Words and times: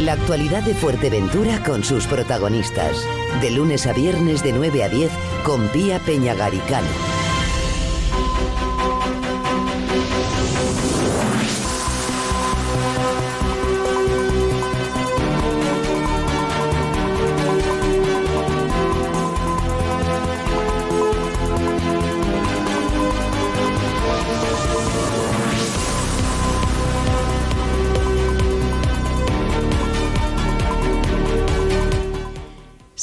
La 0.00 0.14
actualidad 0.14 0.62
de 0.62 0.74
Fuerteventura 0.74 1.62
con 1.62 1.84
sus 1.84 2.06
protagonistas. 2.06 3.06
De 3.42 3.50
lunes 3.50 3.86
a 3.86 3.92
viernes 3.92 4.42
de 4.42 4.52
9 4.52 4.82
a 4.82 4.88
10 4.88 5.12
con 5.44 5.68
Pía 5.68 5.98
Peñagaricano. 5.98 7.09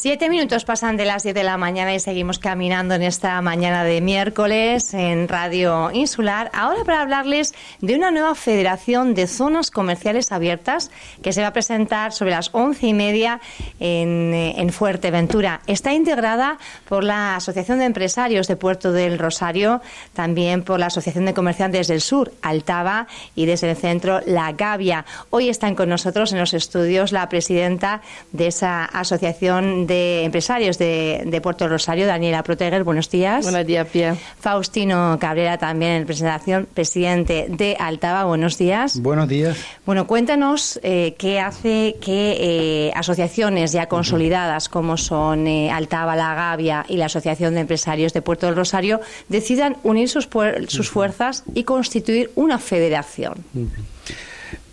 Siete 0.08 0.30
minutos 0.30 0.64
pasan 0.64 0.96
de 0.96 1.04
las 1.04 1.24
diez 1.24 1.36
de 1.36 1.44
la 1.44 1.58
mañana 1.58 1.94
y 1.94 2.00
seguimos 2.00 2.40
caminando 2.40 2.96
en 2.96 3.04
esta 3.04 3.42
mañana 3.42 3.84
de 3.84 4.00
miércoles 4.00 4.94
en 4.94 5.28
Radio 5.28 5.92
Insular. 5.92 6.50
Ahora 6.54 6.86
para 6.86 7.02
hablarles 7.02 7.54
de 7.82 7.94
una 7.94 8.10
nueva 8.10 8.34
federación 8.34 9.16
de 9.16 9.28
zonas 9.28 9.70
comerciales 9.70 10.32
abiertas 10.32 10.92
que 11.22 11.34
se 11.34 11.42
va 11.42 11.48
a 11.48 11.52
presentar 11.52 12.14
sobre 12.14 12.32
las 12.32 12.52
once 12.54 12.88
y 12.88 12.94
media 12.94 13.42
en, 13.82 14.34
eh, 14.34 14.54
en 14.62 14.70
Fuerteventura. 14.70 15.60
Está 15.68 15.92
integrada 15.92 16.58
por 16.88 17.04
la 17.04 17.36
Asociación 17.36 17.80
de 17.80 17.86
Empresarios 17.86 18.48
de 18.48 18.56
Puerto 18.56 18.94
del 18.94 19.20
Rosario, 19.20 19.82
también 20.14 20.64
por 20.64 20.80
la 20.80 20.86
Asociación 20.86 21.26
de 21.26 21.34
Comerciantes 21.34 21.90
del 21.90 22.00
Sur, 22.00 22.32
Altava, 22.42 23.08
y 23.36 23.46
desde 23.46 23.72
el 23.72 23.76
centro 23.76 24.22
La 24.26 24.54
Gavia. 24.54 25.04
Hoy 25.32 25.50
están 25.50 25.76
con 25.76 25.90
nosotros 25.90 26.32
en 26.32 26.40
los 26.40 26.54
estudios 26.54 27.12
la 27.12 27.28
presidenta 27.28 28.02
de 28.32 28.48
esa 28.48 28.86
asociación 28.86 29.86
de 29.86 29.97
Empresarios 30.24 30.78
de, 30.78 31.40
Puerto 31.42 31.68
Rosario, 31.68 32.08
Daniela 32.08 32.44
Proteger. 32.44 32.84
Buenos 32.84 33.10
días. 33.10 33.44
Buenos 33.44 33.66
días, 33.66 33.88
Pia. 33.88 34.16
Faustino 34.40 35.18
Cabrera, 35.20 35.58
también 35.58 35.92
en 35.92 36.06
presentación, 36.06 36.68
presidente 36.74 37.48
de 37.50 37.76
Altava. 37.80 38.24
Buenos 38.26 38.58
días. 38.58 39.00
Buenos 39.00 39.28
días. 39.28 39.58
Bueno, 39.86 40.08
cuéntanos 40.08 40.80
eh, 40.84 41.16
qué 41.18 41.40
hace 41.40 41.96
que 42.02 42.38
eh, 42.40 42.92
asociaciones 42.96 43.72
ya 43.72 43.88
consolidadas 43.88 44.70
como 44.70 44.98
son 44.98 45.48
eh, 45.48 45.72
Altava, 45.72 46.16
La 46.16 46.34
Gavia 46.36 46.86
y 46.88 46.98
la 46.98 47.06
Asociación 47.06 47.54
de 47.54 47.62
Empresarios 47.62 48.14
de 48.14 48.22
Puerto 48.22 48.46
del 48.48 48.56
Rosario 48.56 49.00
decidan 49.30 49.78
unir 49.84 50.10
sus, 50.10 50.28
sus 50.68 50.90
fuerzas 50.90 51.44
y 51.54 51.64
constituir 51.64 52.32
una 52.36 52.60
federación. 52.60 53.44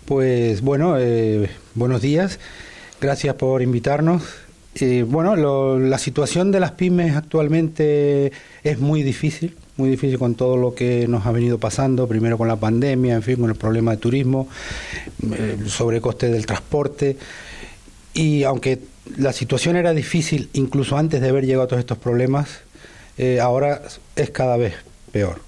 Pues 0.05 0.61
bueno, 0.61 0.97
buenos 1.73 2.01
días. 2.01 2.39
Gracias 3.01 3.35
por 3.35 3.61
invitarnos. 3.61 4.44
Eh, 4.77 5.03
bueno, 5.07 5.37
la 5.77 5.97
situación 5.97 6.51
de 6.51 6.59
las 6.59 6.71
pymes 6.71 7.15
actualmente 7.15 8.33
es 8.61 8.79
muy 8.79 9.03
difícil, 9.03 9.55
muy 9.77 9.89
difícil 9.89 10.19
con 10.19 10.35
todo 10.35 10.57
lo 10.57 10.75
que 10.75 11.07
nos 11.07 11.25
ha 11.25 11.31
venido 11.31 11.57
pasando, 11.57 12.07
primero 12.07 12.37
con 12.37 12.49
la 12.49 12.57
pandemia, 12.57 13.15
en 13.15 13.23
fin, 13.23 13.37
con 13.37 13.49
el 13.49 13.55
problema 13.55 13.91
de 13.91 13.97
turismo, 13.97 14.49
eh, 15.31 15.57
el 15.59 15.69
sobrecoste 15.69 16.29
del 16.29 16.45
transporte. 16.45 17.15
Y 18.13 18.43
aunque 18.43 18.79
la 19.17 19.31
situación 19.31 19.77
era 19.77 19.93
difícil 19.93 20.49
incluso 20.51 20.97
antes 20.97 21.21
de 21.21 21.29
haber 21.29 21.45
llegado 21.45 21.63
a 21.63 21.67
todos 21.67 21.79
estos 21.79 21.97
problemas, 21.97 22.49
eh, 23.17 23.39
ahora 23.39 23.81
es 24.17 24.29
cada 24.31 24.57
vez 24.57 24.73
peor. 25.15 25.39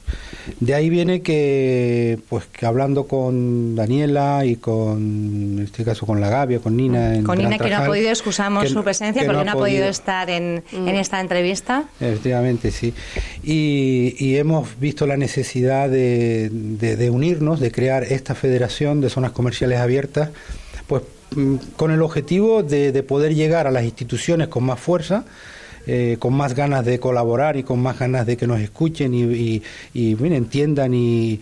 De 0.61 0.73
ahí 0.73 0.89
viene 0.89 1.21
que, 1.21 2.19
pues, 2.29 2.45
que 2.45 2.65
hablando 2.65 3.05
con 3.05 3.75
Daniela 3.75 4.45
y 4.45 4.55
con, 4.55 5.57
en 5.57 5.65
este 5.65 5.83
caso, 5.83 6.05
con 6.05 6.21
la 6.21 6.29
Gavia, 6.29 6.59
con 6.59 6.77
Nina. 6.77 7.21
con 7.25 7.37
Nina, 7.37 7.57
que 7.57 7.69
no 7.69 7.75
ha 7.75 7.85
podido, 7.85 8.09
excusamos 8.09 8.69
su 8.69 8.81
presencia 8.81 9.25
porque 9.25 9.43
no 9.43 9.51
ha 9.51 9.55
podido, 9.55 9.85
estar 9.87 10.29
en, 10.29 10.63
en, 10.71 10.95
esta 10.95 11.19
entrevista. 11.19 11.89
Efectivamente, 11.99 12.71
sí. 12.71 12.93
Y, 13.43 14.37
hemos 14.37 14.79
visto 14.79 15.05
la 15.05 15.17
necesidad 15.17 15.89
de, 15.89 16.49
de, 16.49 17.09
unirnos, 17.09 17.59
de 17.59 17.69
crear 17.69 18.03
esta 18.03 18.33
federación 18.33 19.01
de 19.01 19.09
zonas 19.09 19.31
comerciales 19.31 19.79
abiertas, 19.79 20.29
pues 20.87 21.03
mm, 21.35 21.55
con 21.75 21.91
el 21.91 22.01
objetivo 22.01 22.63
de, 22.63 22.93
de 22.93 23.03
poder 23.03 23.35
llegar 23.35 23.67
a 23.67 23.71
las 23.71 23.83
instituciones 23.83 24.47
con 24.47 24.63
más 24.63 24.79
fuerza 24.79 25.25
eh, 25.89 26.17
con 26.19 26.33
más 26.33 26.53
ganas 26.53 26.83
de 26.83 26.99
colaborar 26.99 27.55
y 27.55 27.63
con 27.63 27.79
más 27.79 27.97
ganas 27.97 28.25
de 28.25 28.35
que 28.35 28.45
nos 28.45 28.59
escuchen 28.59 29.13
y, 29.13 29.63
entiendan 29.93 30.93
y, 30.93 31.39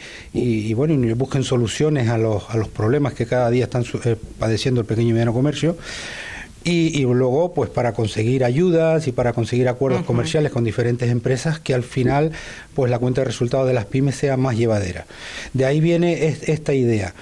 bueno 0.75 0.94
y 0.94 1.13
busquen 1.13 1.44
soluciones 1.44 2.09
a 2.09 2.19
los, 2.19 2.47
a 2.50 2.57
los 2.57 2.67
problemas 2.67 3.13
que 3.13 3.25
cada 3.25 3.50
día 3.50 3.63
están 3.63 3.84
eh, 4.03 4.16
padeciendo 4.38 4.81
el 4.81 4.88
pequeño 4.88 5.09
y 5.09 5.13
mediano 5.13 5.34
comercio. 5.34 5.75
Y, 6.67 7.03
luego, 7.03 7.53
pues 7.53 7.69
para 7.69 7.94
conseguir 7.94 8.44
ayudas 8.44 9.07
y 9.07 9.11
para 9.11 9.34
conseguir 9.34 9.67
acuerdos 9.69 10.03
comerciales 10.03 10.51
con 10.51 10.63
diferentes 10.63 11.11
empresas 11.11 11.59
que 11.59 11.75
al 11.75 11.84
final, 11.84 12.31
pues 12.73 12.89
la 12.89 12.97
cuenta 12.97 13.22
de 13.22 13.25
resultados 13.25 13.67
de 13.67 13.73
las 13.73 13.85
pymes 13.85 14.16
sea 14.16 14.35
más 14.35 14.57
llevadera. 14.57 15.05
De 15.53 15.66
ahí 15.66 15.79
viene 15.79 16.35
esta 16.47 16.73
idea. 16.73 17.13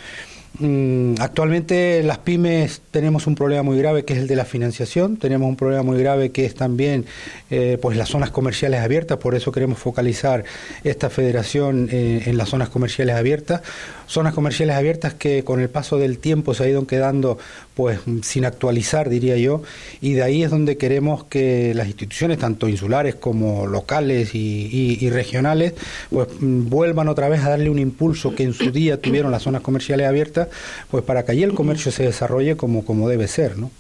Mm, 0.60 1.16
actualmente 1.20 2.04
las 2.04 2.20
pymes 2.20 2.84
tenemos 2.92 3.26
un 3.26 3.34
problema 3.34 3.64
muy 3.64 3.76
grave 3.76 4.06
que 4.06 4.14
es 4.14 4.20
el 4.20 4.28
de 4.28 4.36
la 4.36 4.46
financiación, 4.46 5.18
tenemos 5.18 5.50
un 5.50 5.56
problema 5.56 5.82
muy 5.82 5.98
grave 5.98 6.32
que 6.32 6.46
es 6.46 6.54
también 6.54 7.06
eh, 7.50 7.80
pues 7.82 7.98
las 7.98 8.10
zonas 8.10 8.30
comerciales 8.30 8.82
abiertas, 8.82 9.18
por 9.18 9.34
eso 9.34 9.52
queremos 9.52 9.80
focalizar 9.80 10.44
esta 10.84 11.10
federación 11.10 11.90
eh, 11.92 12.24
en 12.28 12.38
las 12.38 12.50
zonas 12.50 12.70
comerciales 12.70 13.16
abiertas, 13.16 13.62
zonas 14.06 14.36
comerciales 14.36 14.76
abiertas 14.76 15.16
que 15.16 15.44
con 15.44 15.60
el 15.60 15.70
paso 15.70 15.98
del 15.98 16.20
tiempo 16.20 16.54
se 16.54 16.66
ha 16.66 16.70
ido 16.70 16.86
quedando 16.86 17.40
pues 17.74 18.02
sin 18.22 18.46
actualizar 18.46 19.10
diría 19.10 19.38
yo. 19.38 19.64
Y 20.02 20.14
de 20.14 20.22
ahí 20.22 20.44
es 20.44 20.52
donde 20.52 20.78
queremos 20.78 21.24
que 21.24 21.74
las 21.74 21.88
instituciones 21.88 22.38
tanto 22.38 22.70
insulares 22.70 23.16
como 23.16 23.66
locales 23.66 24.36
y, 24.36 25.00
y 25.02 25.10
regionales 25.10 25.74
pues 26.12 26.28
mm, 26.40 26.70
vuelvan 26.70 27.08
otra 27.08 27.28
vez 27.28 27.42
a 27.44 27.50
darle 27.50 27.72
un 27.72 27.80
impulso 27.80 28.36
que 28.36 28.44
en 28.44 28.54
su 28.54 28.70
día 28.70 29.02
tuvieron 29.02 29.32
las 29.32 29.42
zonas 29.42 29.62
comerciales 29.64 30.08
abiertas 30.08 30.43
pues 30.90 31.04
para 31.04 31.24
que 31.24 31.32
allí 31.32 31.44
el 31.44 31.54
comercio 31.54 31.92
se 31.92 32.04
desarrolle 32.04 32.58
como, 32.58 32.86
como 32.86 33.10
debe 33.10 33.28
ser, 33.28 33.58
¿no? 33.58 33.72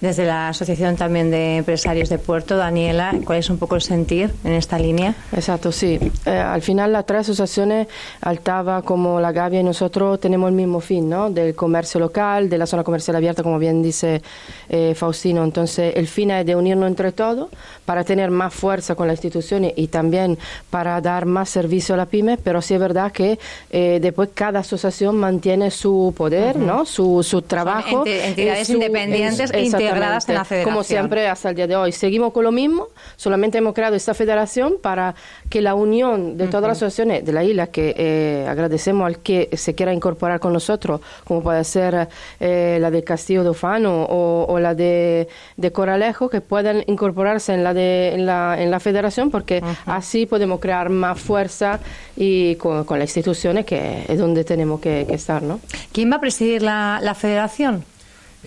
Desde 0.00 0.26
la 0.26 0.48
Asociación 0.48 0.96
también 0.96 1.30
de 1.30 1.56
Empresarios 1.56 2.10
de 2.10 2.18
Puerto, 2.18 2.56
Daniela, 2.58 3.14
¿cuál 3.24 3.38
es 3.38 3.48
un 3.48 3.56
poco 3.56 3.74
el 3.74 3.80
sentir 3.80 4.30
en 4.44 4.52
esta 4.52 4.78
línea? 4.78 5.14
Exacto, 5.32 5.72
sí. 5.72 5.98
Eh, 6.26 6.30
al 6.30 6.60
final 6.60 6.92
las 6.92 7.06
tres 7.06 7.20
asociaciones, 7.20 7.88
Altava 8.20 8.82
como 8.82 9.20
la 9.20 9.32
Gavia 9.32 9.60
y 9.60 9.62
nosotros, 9.62 10.20
tenemos 10.20 10.50
el 10.50 10.54
mismo 10.54 10.80
fin, 10.80 11.08
¿no? 11.08 11.30
Del 11.30 11.54
comercio 11.54 11.98
local, 12.00 12.50
de 12.50 12.58
la 12.58 12.66
zona 12.66 12.84
comercial 12.84 13.16
abierta, 13.16 13.42
como 13.42 13.58
bien 13.58 13.82
dice 13.82 14.20
eh, 14.68 14.94
Faustino. 14.94 15.42
Entonces, 15.42 15.94
el 15.96 16.06
fin 16.06 16.30
es 16.30 16.44
de 16.44 16.54
unirnos 16.54 16.88
entre 16.88 17.12
todos 17.12 17.48
para 17.86 18.04
tener 18.04 18.30
más 18.30 18.52
fuerza 18.52 18.94
con 18.94 19.08
las 19.08 19.16
instituciones 19.16 19.72
y 19.76 19.88
también 19.88 20.38
para 20.68 21.00
dar 21.00 21.24
más 21.24 21.48
servicio 21.48 21.94
a 21.94 21.98
la 21.98 22.06
pyme, 22.06 22.36
pero 22.36 22.60
sí 22.60 22.74
es 22.74 22.80
verdad 22.80 23.10
que 23.10 23.38
eh, 23.70 24.00
después 24.02 24.28
cada 24.34 24.60
asociación 24.60 25.16
mantiene 25.16 25.70
su 25.70 26.12
poder, 26.14 26.56
¿no? 26.56 26.84
Su, 26.84 27.22
su 27.22 27.40
trabajo. 27.40 28.04
entidades 28.06 28.68
independientes 28.68 29.13
integradas 29.16 30.28
en 30.28 30.34
la 30.34 30.44
federación. 30.44 30.72
Como 30.72 30.84
siempre 30.84 31.28
hasta 31.28 31.50
el 31.50 31.56
día 31.56 31.66
de 31.66 31.76
hoy. 31.76 31.92
Seguimos 31.92 32.32
con 32.32 32.44
lo 32.44 32.52
mismo, 32.52 32.88
solamente 33.16 33.58
hemos 33.58 33.74
creado 33.74 33.96
esta 33.96 34.14
federación 34.14 34.74
para 34.80 35.14
que 35.48 35.60
la 35.60 35.74
unión 35.74 36.36
de 36.36 36.46
todas 36.48 36.68
las 36.68 36.76
asociaciones 36.78 37.24
de 37.24 37.32
la 37.32 37.44
isla, 37.44 37.66
que 37.68 37.94
eh, 37.96 38.46
agradecemos 38.48 39.06
al 39.06 39.18
que 39.18 39.48
se 39.56 39.74
quiera 39.74 39.92
incorporar 39.92 40.40
con 40.40 40.52
nosotros, 40.52 41.00
como 41.24 41.42
puede 41.42 41.64
ser 41.64 42.08
eh, 42.40 42.78
la 42.80 42.90
de 42.90 43.02
Castillo 43.02 43.42
de 43.42 43.54
o, 43.64 44.58
la 44.60 44.74
de, 44.74 45.28
de, 45.56 45.72
Coralejo, 45.72 46.28
que 46.28 46.40
puedan 46.40 46.84
incorporarse 46.86 47.54
en 47.54 47.64
la, 47.64 47.72
de, 47.72 48.14
en 48.14 48.26
la, 48.26 48.56
en 48.60 48.70
la 48.70 48.80
federación, 48.80 49.30
porque 49.30 49.62
así 49.86 50.26
podemos 50.26 50.60
crear 50.60 50.90
más 50.90 51.18
fuerza 51.20 51.80
y 52.16 52.56
con, 52.56 52.84
las 52.98 53.08
instituciones, 53.08 53.64
que 53.64 54.04
es 54.08 54.18
donde 54.18 54.44
tenemos 54.44 54.80
que, 54.80 55.06
estar. 55.10 55.42
¿no? 55.42 55.60
¿Quién 55.92 56.10
va 56.10 56.16
a 56.16 56.20
presidir 56.20 56.62
la, 56.62 57.00
la 57.02 57.14
federación? 57.14 57.84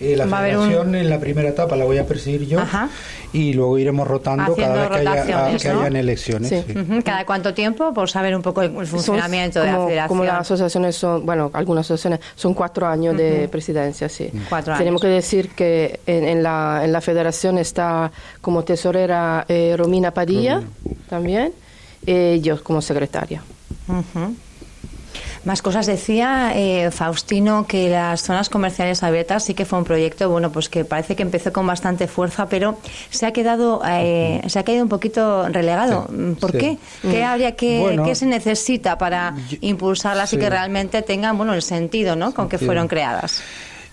Eh, 0.00 0.16
la 0.16 0.26
federación 0.26 0.94
en 0.94 1.10
la 1.10 1.18
primera 1.18 1.48
etapa 1.48 1.74
la 1.74 1.84
voy 1.84 1.98
a 1.98 2.06
presidir 2.06 2.46
yo 2.46 2.60
y 3.32 3.52
luego 3.52 3.78
iremos 3.78 4.06
rotando 4.06 4.54
cada 4.54 4.88
vez 4.88 5.00
que, 5.00 5.08
haya, 5.08 5.56
que 5.56 5.68
hayan 5.68 5.96
elecciones. 5.96 6.64
¿Cada 7.04 7.26
cuánto 7.26 7.52
tiempo? 7.52 7.92
Por 7.92 8.08
saber 8.08 8.34
un 8.36 8.42
poco 8.42 8.62
el 8.62 8.86
funcionamiento 8.86 9.60
de 9.60 9.66
la 9.66 9.86
federación. 9.86 10.08
Como 10.08 10.24
las 10.24 10.40
asociaciones 10.40 10.96
son, 10.96 11.26
bueno, 11.26 11.50
algunas 11.52 11.86
asociaciones 11.86 12.20
son 12.36 12.54
cuatro 12.54 12.86
años 12.86 13.16
de 13.16 13.48
presidencia, 13.48 14.08
sí. 14.08 14.30
Tenemos 14.78 15.00
que 15.00 15.08
decir 15.08 15.50
que 15.50 16.00
en, 16.06 16.42
la, 16.42 16.82
en 16.84 16.92
la 16.92 17.00
federación 17.00 17.58
está 17.58 18.10
como 18.40 18.62
tesorera 18.64 19.44
eh, 19.48 19.74
Romina 19.76 20.12
Padilla 20.12 20.62
también 21.08 21.52
y 22.06 22.40
yo 22.40 22.62
como 22.62 22.80
secretaria. 22.80 23.42
Más 25.44 25.62
cosas 25.62 25.86
decía 25.86 26.52
eh, 26.54 26.90
Faustino 26.90 27.66
que 27.66 27.88
las 27.88 28.22
zonas 28.22 28.48
comerciales 28.48 29.02
abiertas 29.02 29.44
sí 29.44 29.54
que 29.54 29.64
fue 29.64 29.78
un 29.78 29.84
proyecto 29.84 30.28
bueno 30.28 30.50
pues 30.50 30.68
que 30.68 30.84
parece 30.84 31.16
que 31.16 31.22
empezó 31.22 31.52
con 31.52 31.66
bastante 31.66 32.06
fuerza 32.06 32.48
pero 32.48 32.78
se 33.10 33.26
ha 33.26 33.32
quedado 33.32 33.82
eh, 33.88 34.42
se 34.46 34.58
ha 34.58 34.64
caído 34.64 34.82
un 34.82 34.88
poquito 34.88 35.48
relegado. 35.48 36.08
¿Por 36.40 36.52
qué? 36.52 36.78
¿Qué 37.02 37.22
mm. 37.22 37.24
habría 37.24 37.56
que 37.56 38.00
qué 38.04 38.14
se 38.14 38.26
necesita 38.26 38.98
para 38.98 39.34
impulsarlas 39.60 40.32
y 40.32 40.38
que 40.38 40.50
realmente 40.50 41.02
tengan 41.02 41.36
bueno 41.36 41.54
el 41.54 41.62
sentido 41.62 42.16
¿no? 42.16 42.34
con 42.34 42.48
que 42.48 42.58
fueron 42.58 42.88
creadas? 42.88 43.42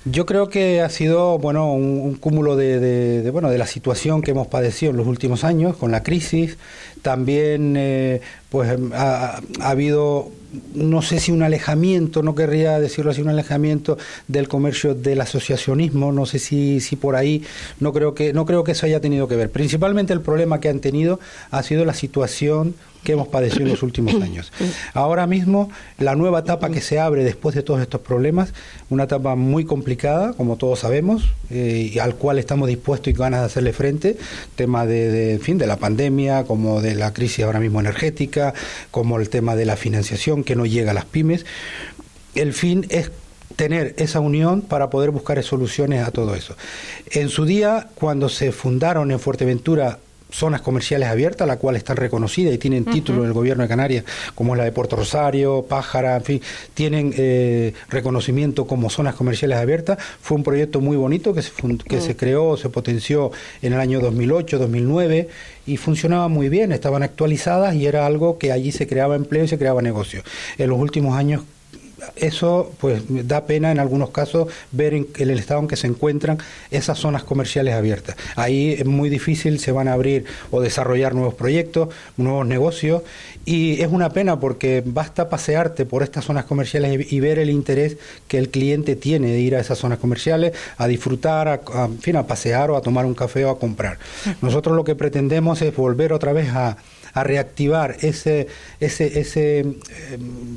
Yo 0.07 0.27
creo 0.27 0.49
que 0.49 0.81
ha 0.81 0.89
sido 0.89 1.39
bueno 1.39 1.73
un, 1.73 2.13
cúmulo 2.15 2.55
de, 2.55 3.27
bueno 3.31 3.49
de 3.49 3.57
la 3.57 3.65
situación 3.65 4.21
que 4.21 4.31
hemos 4.31 4.45
padecido 4.45 4.91
en 4.91 4.97
los 4.97 5.07
últimos 5.07 5.43
años 5.43 5.77
con 5.77 5.91
la 5.91 6.03
crisis. 6.03 6.59
También 7.01 7.73
eh, 7.75 8.21
pues 8.49 8.77
ha, 8.93 9.41
habido 9.59 10.29
no 10.73 11.01
sé 11.01 11.19
si 11.19 11.31
un 11.31 11.43
alejamiento, 11.43 12.23
no 12.23 12.35
querría 12.35 12.79
decirlo 12.79 13.11
así, 13.11 13.21
un 13.21 13.29
alejamiento 13.29 13.97
del 14.27 14.47
comercio 14.47 14.95
del 14.95 15.21
asociacionismo, 15.21 16.11
no 16.11 16.25
sé 16.25 16.39
si, 16.39 16.79
si 16.79 16.95
por 16.95 17.15
ahí, 17.15 17.43
no 17.79 17.93
creo 17.93 18.13
que 18.15 18.33
no 18.33 18.45
creo 18.45 18.63
que 18.63 18.73
eso 18.73 18.85
haya 18.85 18.99
tenido 18.99 19.27
que 19.27 19.35
ver. 19.35 19.51
Principalmente 19.51 20.13
el 20.13 20.21
problema 20.21 20.59
que 20.59 20.69
han 20.69 20.79
tenido 20.79 21.19
ha 21.51 21.63
sido 21.63 21.85
la 21.85 21.93
situación 21.93 22.75
que 23.05 23.13
hemos 23.13 23.29
padecido 23.29 23.61
en 23.63 23.69
los 23.69 23.83
últimos 23.83 24.15
años. 24.21 24.51
Ahora 24.93 25.27
mismo, 25.27 25.69
la 25.97 26.15
nueva 26.15 26.39
etapa 26.39 26.69
que 26.69 26.81
se 26.81 26.99
abre 26.99 27.23
después 27.23 27.55
de 27.55 27.63
todos 27.63 27.81
estos 27.81 28.01
problemas, 28.01 28.53
una 28.89 29.03
etapa 29.03 29.35
muy 29.35 29.63
complicada, 29.63 30.33
como 30.33 30.57
todos 30.57 30.79
sabemos, 30.79 31.31
eh, 31.49 31.91
y 31.93 31.99
al 31.99 32.15
cual 32.15 32.39
estamos 32.39 32.67
dispuestos 32.67 33.07
y 33.07 33.13
ganas 33.13 33.39
de 33.39 33.45
hacerle 33.45 33.71
frente, 33.71 34.17
tema 34.55 34.85
de, 34.85 35.39
fin, 35.41 35.57
de 35.57 35.67
la 35.67 35.77
pandemia, 35.77 36.43
como 36.43 36.81
de 36.81 36.95
la 36.95 37.13
crisis 37.13 37.45
ahora 37.45 37.61
mismo 37.61 37.79
energética, 37.79 38.53
como 38.91 39.17
el 39.19 39.29
tema 39.29 39.55
de 39.55 39.65
la 39.65 39.77
financiación 39.77 40.43
que 40.43 40.55
no 40.55 40.65
llega 40.65 40.91
a 40.91 40.93
las 40.93 41.05
pymes. 41.05 41.45
El 42.33 42.53
fin 42.53 42.85
es 42.89 43.11
tener 43.55 43.93
esa 43.97 44.19
unión 44.19 44.61
para 44.61 44.89
poder 44.89 45.11
buscar 45.11 45.41
soluciones 45.43 46.05
a 46.05 46.11
todo 46.11 46.35
eso. 46.35 46.55
En 47.11 47.29
su 47.29 47.45
día, 47.45 47.87
cuando 47.95 48.27
se 48.27 48.51
fundaron 48.51 49.11
en 49.11 49.19
Fuerteventura 49.19 49.99
zonas 50.31 50.61
comerciales 50.61 51.09
abiertas, 51.09 51.47
la 51.47 51.57
cual 51.57 51.75
están 51.75 51.97
reconocidas 51.97 52.53
y 52.53 52.57
tienen 52.57 52.85
título 52.85 53.21
en 53.21 53.27
el 53.27 53.33
gobierno 53.33 53.63
de 53.63 53.69
Canarias, 53.69 54.05
como 54.33 54.53
es 54.53 54.57
la 54.57 54.63
de 54.65 54.71
Puerto 54.71 54.95
Rosario, 54.95 55.65
Pájara, 55.67 56.17
en 56.17 56.23
fin, 56.23 56.41
tienen 56.73 57.13
eh, 57.17 57.73
reconocimiento 57.89 58.67
como 58.67 58.89
zonas 58.89 59.15
comerciales 59.15 59.57
abiertas. 59.57 59.97
Fue 60.21 60.37
un 60.37 60.43
proyecto 60.43 60.81
muy 60.81 60.97
bonito 60.97 61.33
que 61.33 61.41
se, 61.41 61.51
que 61.87 62.01
se 62.01 62.15
creó, 62.15 62.57
se 62.57 62.69
potenció 62.69 63.31
en 63.61 63.73
el 63.73 63.79
año 63.79 63.99
2008, 63.99 64.57
2009 64.59 65.29
y 65.67 65.77
funcionaba 65.77 66.27
muy 66.27 66.49
bien, 66.49 66.71
estaban 66.71 67.03
actualizadas 67.03 67.75
y 67.75 67.87
era 67.87 68.05
algo 68.05 68.37
que 68.37 68.51
allí 68.51 68.71
se 68.71 68.87
creaba 68.87 69.15
empleo 69.15 69.45
y 69.45 69.47
se 69.47 69.57
creaba 69.57 69.81
negocio. 69.81 70.23
En 70.57 70.69
los 70.69 70.79
últimos 70.79 71.17
años 71.17 71.41
eso 72.15 72.71
pues 72.79 73.03
da 73.07 73.45
pena 73.45 73.71
en 73.71 73.79
algunos 73.79 74.09
casos 74.09 74.47
ver 74.71 74.93
en 74.93 75.07
el 75.17 75.39
estado 75.39 75.61
en 75.61 75.67
que 75.67 75.75
se 75.75 75.87
encuentran 75.87 76.37
esas 76.71 76.97
zonas 76.97 77.23
comerciales 77.23 77.73
abiertas. 77.73 78.15
Ahí 78.35 78.73
es 78.73 78.85
muy 78.85 79.09
difícil, 79.09 79.59
se 79.59 79.71
van 79.71 79.87
a 79.87 79.93
abrir 79.93 80.25
o 80.51 80.61
desarrollar 80.61 81.13
nuevos 81.13 81.33
proyectos, 81.33 81.89
nuevos 82.17 82.45
negocios 82.45 83.03
y 83.45 83.81
es 83.81 83.91
una 83.91 84.09
pena 84.09 84.39
porque 84.39 84.83
basta 84.85 85.29
pasearte 85.29 85.85
por 85.85 86.03
estas 86.03 86.25
zonas 86.25 86.45
comerciales 86.45 87.11
y, 87.11 87.19
ver 87.19 87.39
el 87.39 87.49
interés 87.49 87.97
que 88.27 88.37
el 88.37 88.49
cliente 88.49 88.95
tiene 88.95 89.31
de 89.31 89.39
ir 89.39 89.55
a 89.55 89.59
esas 89.59 89.77
zonas 89.77 89.99
comerciales, 89.99 90.53
a 90.77 90.87
disfrutar, 90.87 91.47
a, 91.47 91.59
fin, 92.01 92.17
a 92.17 92.27
pasear 92.27 92.71
o 92.71 92.75
a 92.75 92.81
tomar 92.81 93.05
un 93.05 93.15
café 93.15 93.45
o 93.45 93.49
a 93.49 93.59
comprar. 93.59 93.97
Nosotros 94.41 94.75
lo 94.75 94.83
que 94.83 94.95
pretendemos 94.95 95.61
es 95.61 95.75
volver 95.75 96.13
otra 96.13 96.33
vez 96.33 96.49
a 96.49 96.77
a 97.15 97.23
reactivar 97.23 97.95
ese, 98.01 98.47
ese, 98.81 99.19
ese, 99.19 99.59
eh, 99.59 99.75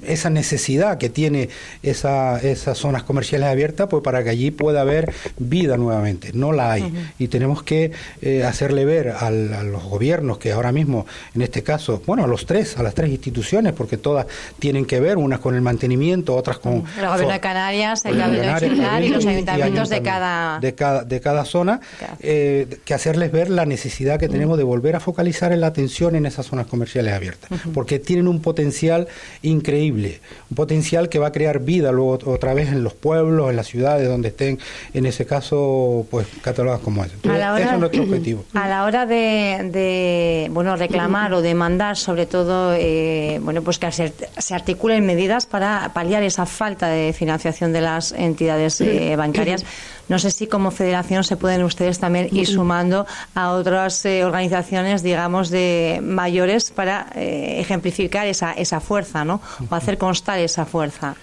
esa 0.06 0.28
necesidad 0.28 0.99
que 0.99 1.08
tiene 1.08 1.49
esa, 1.84 2.38
esas 2.40 2.76
zonas 2.76 3.05
comerciales 3.05 3.49
abiertas, 3.49 3.88
pues 3.88 4.02
para 4.02 4.25
que 4.25 4.31
allí 4.31 4.50
pueda 4.50 4.81
haber 4.81 5.14
vida 5.38 5.76
nuevamente. 5.76 6.32
No 6.34 6.52
la 6.52 6.72
hay. 6.72 6.93
Y 7.19 7.28
tenemos 7.28 7.62
que 7.62 7.93
eh, 8.20 8.43
hacerle 8.43 8.84
ver 8.84 9.10
a 9.10 9.31
los 9.31 9.84
gobiernos 9.84 10.38
que 10.38 10.50
ahora 10.50 10.72
mismo, 10.72 11.06
en 11.34 11.43
este 11.43 11.62
caso, 11.62 12.02
bueno, 12.05 12.25
a 12.25 12.26
los 12.26 12.44
tres, 12.44 12.76
a 12.76 12.82
las 12.82 12.93
tres 12.93 13.08
instituciones, 13.10 13.72
porque 13.72 13.96
todas 13.96 14.26
tienen 14.58 14.84
que 14.84 14.99
ver, 14.99 15.16
unas 15.16 15.38
con 15.38 15.55
el 15.55 15.62
mantenimiento, 15.62 16.34
otras 16.34 16.58
con... 16.58 16.84
El 16.99 17.06
gobierno 17.06 17.32
de 17.32 17.40
Canarias, 17.40 18.05
el 18.05 18.20
gobierno 18.20 19.00
y 19.00 19.08
los 19.10 19.25
ayuntamientos 19.25 19.88
de 19.88 20.02
cada... 20.02 20.58
De 20.58 20.75
cada, 20.75 21.05
de 21.05 21.20
cada 21.20 21.44
zona, 21.44 21.81
eh, 22.19 22.81
que 22.84 22.94
hacerles 22.94 23.31
ver 23.31 23.49
la 23.49 23.64
necesidad 23.64 24.19
que 24.19 24.28
tenemos 24.28 24.58
de 24.58 24.64
volver 24.64 24.96
a 24.96 25.00
focalizar 25.00 25.52
en 25.52 25.60
la 25.60 25.69
atención 25.69 26.16
en 26.16 26.26
esas 26.26 26.48
zonas 26.49 26.67
comerciales 26.67 27.15
abiertas, 27.15 27.50
porque 27.75 27.99
tienen 27.99 28.29
un 28.29 28.41
potencial 28.41 29.09
increíble, 29.43 30.21
un 30.50 30.56
potencial 30.56 31.09
que 31.09 31.19
va 31.19 31.29
a 31.29 31.33
crear 31.33 31.61
vida 31.61 31.93
luego 31.93 32.19
otra 32.25 32.55
vez 32.55 32.69
en 32.69 32.83
los 32.83 32.95
pueblos, 32.95 33.50
en 33.50 33.56
las 33.56 33.67
ciudades 33.67 34.09
donde 34.09 34.29
estén, 34.29 34.59
en 34.95 35.06
ese 35.06 35.27
caso, 35.27 36.06
pues 36.11 36.27
catalogadas 36.43 36.83
como 36.83 37.05
ese. 37.05 37.15
Entonces, 37.15 37.43
eso 37.61 37.73
es 37.75 37.79
nuestro 37.79 38.03
objetivo. 38.03 38.45
A 38.55 38.69
la 38.69 38.85
hora 38.85 39.06
de, 39.06 40.49
bueno 40.53 40.77
reclamar 40.77 41.33
o 41.35 41.43
demandar, 41.43 41.97
sobre 41.97 42.27
todo, 42.27 42.75
eh, 42.75 43.39
bueno 43.43 43.62
pues 43.62 43.79
que 43.79 43.91
se, 43.93 44.12
se, 44.39 44.55
articulen 44.55 45.05
medidas 45.06 45.47
para 45.47 45.93
paliar 45.94 46.23
esa 46.23 46.47
falta 46.47 46.89
de 46.89 47.12
financiación 47.12 47.73
de 47.73 47.81
las 47.81 48.12
entidades 48.12 48.81
eh, 48.81 49.15
bancarias. 49.17 49.65
No 50.08 50.19
sé 50.19 50.31
si 50.31 50.46
como 50.46 50.70
federación 50.70 51.22
se 51.22 51.37
pueden 51.37 51.62
ustedes 51.62 51.99
también 51.99 52.28
ir 52.32 52.46
sumando 52.46 53.06
a 53.34 53.52
otras 53.52 54.05
eh, 54.06 54.25
organizaciones, 54.25 55.02
digamos, 55.02 55.50
de 55.50 56.00
mayores 56.02 56.70
para 56.70 57.08
eh, 57.14 57.60
ejemplificar 57.60 58.26
esa, 58.26 58.52
esa 58.52 58.81
fuerza, 58.81 59.25
¿no? 59.25 59.40
O 59.70 59.75
hacer 59.75 59.99
constar 59.99 60.38
esa 60.38 60.64
fuerza. 60.64 61.14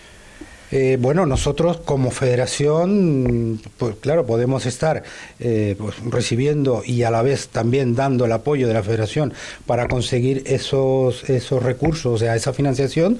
Eh, 0.72 0.98
bueno, 1.00 1.26
nosotros 1.26 1.78
como 1.78 2.10
federación, 2.12 3.62
pues 3.78 3.96
claro, 4.02 4.26
podemos 4.26 4.66
estar 4.66 5.04
pues, 5.38 5.96
recibiendo 6.10 6.82
y 6.84 7.04
a 7.04 7.12
la 7.12 7.22
vez 7.22 7.50
también 7.50 7.96
dando 7.96 8.26
el 8.26 8.32
apoyo 8.32 8.68
de 8.68 8.74
la 8.74 8.84
federación 8.84 9.34
para 9.66 9.88
conseguir 9.88 10.44
esos, 10.48 11.30
esos 11.30 11.62
recursos, 11.64 12.14
o 12.14 12.18
sea, 12.18 12.36
esa 12.36 12.52
financiación, 12.52 13.20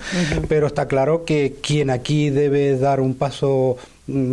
pero 0.50 0.68
está 0.68 0.88
claro 0.88 1.24
que 1.24 1.56
quien 1.62 1.92
aquí 1.92 2.30
debe 2.32 2.78
dar 2.78 3.00
un 3.00 3.14
paso 3.14 3.78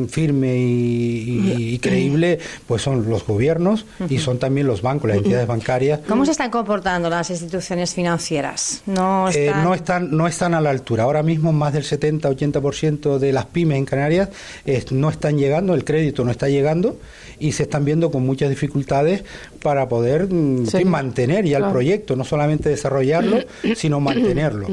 firme 0.09 0.55
y, 0.55 1.79
creíble, 1.79 2.39
pues 2.67 2.83
son 2.83 3.09
los 3.09 3.27
gobiernos 3.27 3.87
y 4.09 4.19
son 4.19 4.39
también 4.39 4.67
los 4.67 4.83
bancos, 4.83 5.09
las 5.09 5.19
entidades 5.19 5.47
bancarias. 5.47 6.01
¿Cómo 6.07 6.27
se 6.27 6.33
están 6.33 6.51
comportando 6.51 7.09
las 7.09 7.31
instituciones 7.31 7.95
financieras? 7.95 8.83
No 8.87 9.29
eh, 9.29 9.47
están, 9.47 9.65
no, 9.65 9.75
están 9.75 10.17
no 10.17 10.27
están 10.27 10.55
a 10.55 10.61
la 10.61 10.71
altura. 10.71 11.05
Ahora 11.05 11.23
mismo 11.23 11.53
más 11.53 11.73
del 11.73 11.85
70-80% 11.85 13.19
de 13.19 13.33
las 13.33 13.47
pymes 13.47 13.79
en 13.79 13.87
Canarias 13.87 14.29
no 14.91 15.09
están 15.09 15.39
llegando, 15.39 15.75
el 15.75 15.85
crédito 15.85 16.25
no 16.25 16.31
está 16.31 16.49
llegando 16.49 16.99
y 17.39 17.53
se 17.53 17.65
están 17.65 17.85
viendo 17.85 18.11
con 18.11 18.25
muchas 18.25 18.51
dificultades 18.51 19.25
para 19.63 19.89
poder 19.89 20.29
mm, 20.31 20.67
mantener 20.85 21.45
ya 21.45 21.59
el 21.59 21.71
proyecto, 21.71 22.15
no 22.15 22.25
solamente 22.25 22.69
desarrollarlo, 22.69 23.39
sino 23.77 24.01
mantenerlo. 24.01 24.69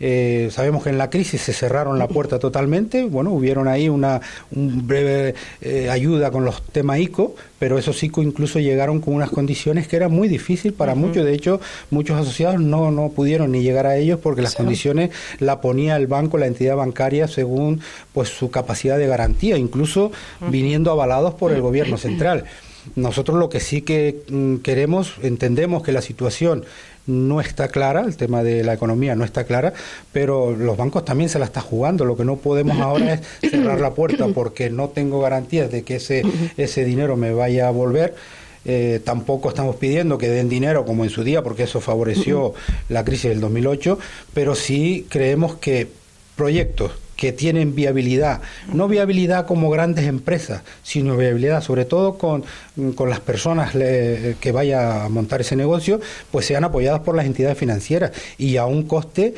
Eh, 0.00 0.48
sabemos 0.50 0.82
que 0.82 0.90
en 0.90 0.98
la 0.98 1.10
crisis 1.10 1.40
se 1.40 1.52
cerraron 1.52 1.98
la 1.98 2.08
puerta 2.08 2.38
totalmente, 2.38 3.04
bueno, 3.04 3.30
hubieron 3.30 3.68
ahí 3.68 3.88
una 3.88 4.20
breve 4.50 5.34
eh, 5.60 5.90
ayuda 5.90 6.30
con 6.30 6.44
los 6.44 6.62
temas 6.62 6.98
ICO, 6.98 7.34
pero 7.58 7.78
esos 7.78 8.02
ICO 8.02 8.22
incluso 8.22 8.58
llegaron 8.58 9.00
con 9.00 9.14
unas 9.14 9.30
condiciones 9.30 9.86
que 9.86 9.96
eran 9.96 10.10
muy 10.10 10.28
difíciles 10.28 10.76
para 10.76 10.94
muchos, 10.94 11.24
de 11.24 11.34
hecho 11.34 11.60
muchos 11.90 12.20
asociados 12.20 12.60
no, 12.60 12.90
no 12.90 13.10
pudieron 13.10 13.52
ni 13.52 13.62
llegar 13.62 13.86
a 13.86 13.96
ellos 13.96 14.18
porque 14.20 14.42
las 14.42 14.54
condiciones 14.54 15.10
la 15.38 15.60
ponía 15.60 15.96
el 15.96 16.08
banco, 16.08 16.38
la 16.38 16.46
entidad 16.46 16.76
bancaria 16.76 17.28
según 17.28 17.80
pues 18.12 18.28
su 18.28 18.50
capacidad 18.50 18.98
de 18.98 19.06
garantía, 19.06 19.56
incluso 19.56 20.10
viniendo 20.48 20.90
avalados 20.90 21.34
por 21.34 21.52
el 21.52 21.60
gobierno 21.60 21.96
central. 21.96 22.44
Nosotros 22.96 23.38
lo 23.38 23.48
que 23.48 23.60
sí 23.60 23.82
que 23.82 24.22
mm, 24.28 24.56
queremos, 24.56 25.14
entendemos 25.22 25.82
que 25.82 25.92
la 25.92 26.02
situación 26.02 26.64
no 27.06 27.40
está 27.40 27.68
clara, 27.68 28.02
el 28.02 28.16
tema 28.16 28.42
de 28.42 28.62
la 28.62 28.74
economía 28.74 29.16
no 29.16 29.24
está 29.24 29.44
clara, 29.44 29.72
pero 30.12 30.52
los 30.52 30.76
bancos 30.76 31.04
también 31.04 31.28
se 31.28 31.38
la 31.38 31.46
están 31.46 31.64
jugando. 31.64 32.04
Lo 32.04 32.16
que 32.16 32.24
no 32.24 32.36
podemos 32.36 32.78
ahora 32.78 33.14
es 33.14 33.50
cerrar 33.50 33.80
la 33.80 33.92
puerta 33.92 34.28
porque 34.28 34.70
no 34.70 34.88
tengo 34.88 35.20
garantías 35.20 35.70
de 35.70 35.82
que 35.82 35.96
ese, 35.96 36.22
ese 36.56 36.84
dinero 36.84 37.16
me 37.16 37.32
vaya 37.32 37.68
a 37.68 37.70
volver. 37.70 38.14
Eh, 38.64 39.00
tampoco 39.04 39.48
estamos 39.48 39.74
pidiendo 39.76 40.18
que 40.18 40.28
den 40.28 40.48
dinero 40.48 40.84
como 40.84 41.02
en 41.02 41.10
su 41.10 41.24
día, 41.24 41.42
porque 41.42 41.64
eso 41.64 41.80
favoreció 41.80 42.54
la 42.88 43.04
crisis 43.04 43.30
del 43.30 43.40
2008, 43.40 43.98
pero 44.34 44.54
sí 44.54 45.06
creemos 45.08 45.56
que 45.56 45.88
proyectos 46.36 46.92
que 47.22 47.32
tienen 47.32 47.76
viabilidad, 47.76 48.40
no 48.72 48.88
viabilidad 48.88 49.46
como 49.46 49.70
grandes 49.70 50.08
empresas, 50.08 50.62
sino 50.82 51.16
viabilidad 51.16 51.62
sobre 51.62 51.84
todo 51.84 52.18
con, 52.18 52.42
las 52.74 53.20
personas 53.20 53.70
que 53.74 54.52
vayan 54.52 55.02
a 55.02 55.08
montar 55.08 55.40
ese 55.40 55.54
negocio, 55.54 56.00
pues 56.32 56.46
sean 56.46 56.64
apoyadas 56.64 57.02
por 57.02 57.14
las 57.14 57.24
entidades 57.24 57.56
financieras 57.56 58.10
y 58.38 58.56
a 58.56 58.66
un 58.66 58.88
coste 58.88 59.34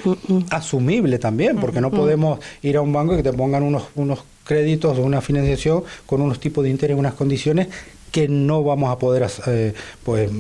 asumible 0.49 1.19
también, 1.19 1.59
porque 1.59 1.83
no 1.83 1.91
podemos 1.91 2.41
ir 2.63 2.79
a 2.79 2.81
un 2.81 2.91
banco 2.91 3.13
y 3.13 3.17
que 3.19 3.23
te 3.23 3.35
pongan 3.35 3.63
unos, 3.63 3.83
unos 3.97 4.25
créditos 4.45 4.99
o 4.99 5.03
una 5.03 5.21
financiación 5.21 5.85
con 6.07 6.23
unos 6.23 6.41
tipos 6.41 6.65
de 6.65 6.71
interés, 6.71 6.97
unas 6.97 7.13
condiciones 7.13 7.69
que 8.11 8.29
no 8.29 8.65
vamos 8.65 8.91
a 8.91 8.99
poder 8.99 9.29
eh, 9.47 9.75
pues, 10.03 10.31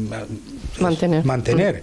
mantener. 0.80 1.26
mantener. 1.26 1.82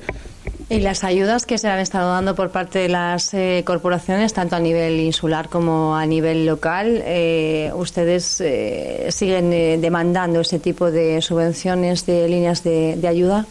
Y 0.71 0.79
las 0.79 1.03
ayudas 1.03 1.45
que 1.45 1.57
se 1.57 1.67
han 1.67 1.79
estado 1.79 2.13
dando 2.13 2.33
por 2.33 2.49
parte 2.49 2.79
de 2.79 2.87
las 2.87 3.33
eh, 3.33 3.61
corporaciones, 3.65 4.31
tanto 4.31 4.55
a 4.55 4.59
nivel 4.61 5.01
insular 5.01 5.49
como 5.49 5.97
a 5.97 6.05
nivel 6.05 6.45
local, 6.45 7.03
eh, 7.03 7.73
¿ustedes 7.75 8.39
eh, 8.39 9.07
siguen 9.09 9.49
demandando 9.81 10.39
ese 10.39 10.59
tipo 10.59 10.89
de 10.89 11.21
subvenciones, 11.21 12.05
de 12.05 12.25
líneas 12.29 12.63
de, 12.63 13.05
ayuda? 13.05 13.47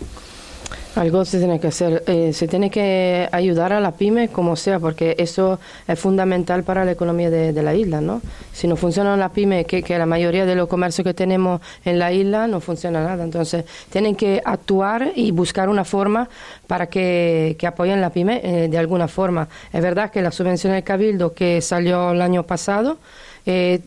Algo 0.96 1.24
se 1.24 1.38
tiene 1.38 1.60
que 1.60 1.68
hacer, 1.68 2.02
eh, 2.08 2.32
se 2.32 2.48
tiene 2.48 2.68
que 2.68 3.28
ayudar 3.30 3.72
a 3.72 3.80
la 3.80 3.92
pyme 3.92 4.28
como 4.28 4.56
sea, 4.56 4.80
porque 4.80 5.14
eso 5.18 5.60
es 5.86 5.98
fundamental 5.98 6.64
para 6.64 6.84
la 6.84 6.90
economía 6.90 7.30
de, 7.30 7.52
la 7.62 7.74
isla, 7.74 8.00
¿no? 8.00 8.20
Si 8.52 8.66
no 8.66 8.74
funciona 8.74 9.16
la 9.16 9.28
pyme, 9.28 9.64
que, 9.64 9.98
la 9.98 10.06
mayoría 10.06 10.46
de 10.46 10.56
los 10.56 10.68
comercios 10.68 11.04
que 11.04 11.14
tenemos 11.14 11.60
en 11.84 12.00
la 12.00 12.12
isla 12.12 12.48
no 12.48 12.60
funciona 12.60 13.04
nada. 13.04 13.22
Entonces, 13.22 13.64
tienen 13.90 14.16
que 14.16 14.42
actuar 14.44 15.12
y 15.14 15.30
buscar 15.30 15.68
una 15.68 15.84
forma 15.84 16.28
para 16.66 16.88
que, 16.88 17.56
que 17.56 17.66
apoyen 17.68 18.00
la 18.00 18.10
pyme 18.10 18.40
eh, 18.42 18.68
de 18.68 18.78
alguna 18.78 19.06
forma. 19.06 19.48
Es 19.72 19.82
verdad 19.82 20.10
que 20.10 20.22
la 20.22 20.32
subvención 20.32 20.72
del 20.72 20.82
Cabildo 20.82 21.34
que 21.34 21.60
salió 21.60 22.10
el 22.10 22.20
año 22.20 22.42
pasado, 22.42 22.98
eh, 23.46 23.80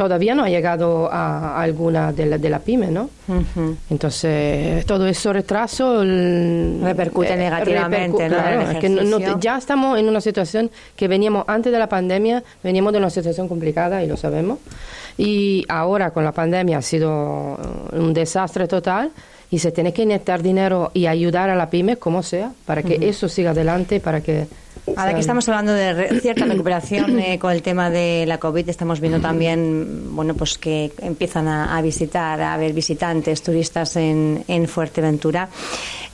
todavía 0.00 0.34
no 0.34 0.44
ha 0.44 0.48
llegado 0.48 1.12
a, 1.12 1.60
alguna 1.60 2.10
de 2.10 2.24
la, 2.24 2.38
de 2.38 2.48
la 2.48 2.58
pyme, 2.58 2.90
¿no? 2.90 3.10
Entonces, 3.90 4.86
todo 4.86 5.06
eso 5.06 5.30
retraso 5.30 6.02
repercute 6.02 7.34
eh, 7.34 7.36
negativamente. 7.36 8.30
¿no? 8.30 9.38
ya 9.38 9.58
estamos 9.58 9.98
en 9.98 10.08
una 10.08 10.22
situación 10.22 10.70
que 10.96 11.06
veníamos 11.06 11.44
antes 11.46 11.70
de 11.70 11.78
la 11.78 11.86
pandemia, 11.86 12.42
veníamos 12.64 12.94
de 12.94 12.98
una 12.98 13.10
situación 13.10 13.46
complicada 13.46 14.02
y 14.02 14.06
lo 14.06 14.16
sabemos. 14.16 14.60
Y 15.18 15.66
ahora 15.68 16.12
con 16.12 16.24
la 16.24 16.32
pandemia 16.32 16.78
ha 16.78 16.82
sido 16.82 17.58
un 17.92 18.14
desastre 18.14 18.66
total 18.66 19.10
y 19.50 19.58
se 19.58 19.70
tiene 19.70 19.92
que 19.92 20.04
inyectar 20.04 20.42
dinero 20.42 20.92
y 20.94 21.08
ayudar 21.08 21.50
a 21.50 21.56
la 21.56 21.68
pyme 21.68 21.98
como 21.98 22.22
sea 22.22 22.52
para 22.64 22.82
que 22.82 23.06
eso 23.06 23.28
siga 23.28 23.50
adelante, 23.50 24.00
para 24.00 24.22
que 24.22 24.46
Ahora 24.96 25.14
que 25.14 25.20
estamos 25.20 25.48
hablando 25.48 25.72
de 25.72 26.20
cierta 26.20 26.44
recuperación 26.44 27.18
eh, 27.18 27.38
con 27.38 27.52
el 27.52 27.62
tema 27.62 27.90
de 27.90 28.24
la 28.26 28.38
COVID, 28.38 28.68
estamos 28.68 29.00
viendo 29.00 29.20
también, 29.20 30.14
bueno, 30.14 30.34
pues 30.34 30.58
que 30.58 30.92
empiezan 30.98 31.48
a, 31.48 31.80
visitar, 31.82 32.40
a 32.40 32.56
ver 32.56 32.72
visitantes, 32.72 33.42
turistas 33.42 33.96
en, 33.96 34.44
en 34.48 34.66
Fuerteventura. 34.66 35.48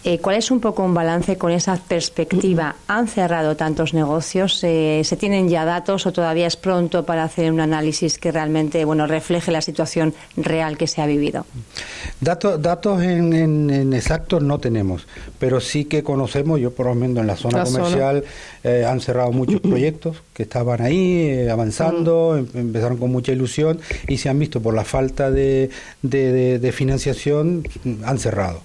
Eh, 0.09 0.21
¿Cuál 0.21 0.37
es 0.37 0.53
un 0.53 0.61
poco 0.61 0.85
un 0.85 0.95
balance 0.95 1.37
con 1.37 1.51
esa 1.51 1.75
perspectiva? 1.77 2.77
¿Han 2.87 3.09
cerrado 3.09 3.57
tantos 3.57 3.93
negocios? 3.93 4.63
Eh, 4.63 5.03
¿Se 5.03 5.17
tienen 5.17 5.49
ya 5.49 5.65
datos 5.65 6.07
o 6.07 6.13
todavía 6.13 6.47
es 6.47 6.55
pronto 6.55 7.05
para 7.05 7.25
hacer 7.25 7.51
un 7.51 7.59
análisis 7.59 8.17
que 8.17 8.31
realmente, 8.31 8.85
bueno, 8.85 9.09
refleje 9.09 9.51
la 9.51 9.61
situación 9.61 10.15
real 10.37 10.79
que 10.79 10.87
se 10.87 11.03
ha 11.03 11.07
vivido? 11.07 11.45
Datos, 12.21 12.63
datos 12.63 13.03
en, 13.03 13.93
exactos 13.93 14.45
no 14.45 14.61
tenemos, 14.61 15.09
pero 15.41 15.61
sí 15.61 15.87
que 15.87 16.05
conocemos, 16.05 16.61
yo 16.61 16.71
por 16.71 16.87
lo 16.87 16.95
menos 16.95 17.23
en 17.23 17.27
la 17.27 17.35
zona 17.35 17.65
comercial, 17.65 18.23
eh, 18.63 18.85
han 18.89 19.01
cerrado 19.01 19.33
muchos 19.33 19.61
proyectos 19.73 20.19
que 20.33 20.45
estaban 20.45 20.83
ahí 20.83 21.31
eh, 21.31 21.51
avanzando, 21.51 22.37
em, 22.37 22.47
empezaron 22.55 22.99
con 22.99 23.11
mucha 23.11 23.33
ilusión 23.33 23.81
y 24.07 24.19
se 24.19 24.29
han 24.29 24.39
visto 24.39 24.63
por 24.63 24.73
la 24.73 24.85
falta 24.85 25.33
de, 25.33 25.69
de, 26.03 26.73
financiación, 26.73 27.67
han 28.05 28.21
cerrado. 28.21 28.61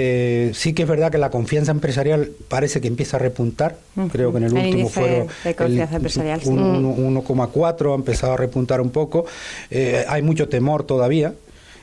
Eh, 0.00 0.52
sí 0.54 0.74
que 0.74 0.82
es 0.82 0.88
verdad 0.88 1.10
que 1.10 1.18
la 1.18 1.30
confianza 1.30 1.72
empresarial 1.72 2.30
parece 2.48 2.80
que 2.80 2.88
empieza 2.88 3.16
a 3.16 3.20
repuntar. 3.20 3.78
Creo 4.12 4.30
que 4.30 4.38
en 4.38 4.44
el, 4.44 4.52
último 4.52 4.88
fue 4.88 5.26
1,4 6.44 7.92
ha 7.92 7.94
empezado 7.94 8.34
a 8.34 8.36
repuntar 8.36 8.80
un 8.80 8.90
poco. 8.90 9.26
hay 10.08 10.22
mucho 10.22 10.48
temor 10.48 10.84
todavía. 10.84 11.34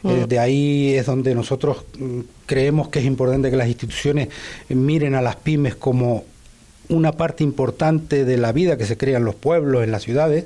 Mm. 0.04 0.26
de 0.28 0.38
ahí 0.38 0.94
es 0.94 1.08
donde 1.08 1.34
nosotros 1.34 1.84
mm, 1.98 2.20
creemos 2.46 2.90
que 2.90 3.00
es 3.00 3.06
importante 3.06 3.50
que 3.50 3.58
las 3.58 3.68
instituciones 3.68 4.30
miren 4.70 5.16
a 5.16 5.22
las 5.22 5.36
pymes 5.36 5.74
como 5.74 6.26
una 6.90 7.14
parte 7.14 7.44
importante 7.44 8.26
de 8.26 8.38
la 8.38 8.52
vida 8.52 8.78
que 8.78 8.86
se 8.86 8.98
crea 8.98 9.18
en 9.18 9.26
los 9.26 9.36
pueblos, 9.36 9.84
en 9.84 9.92
las 9.92 10.04
ciudades, 10.04 10.46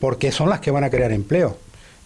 porque 0.00 0.32
son 0.32 0.50
las 0.50 0.60
que 0.60 0.70
van 0.70 0.84
a 0.84 0.90
crear 0.90 1.12
empleo. 1.12 1.58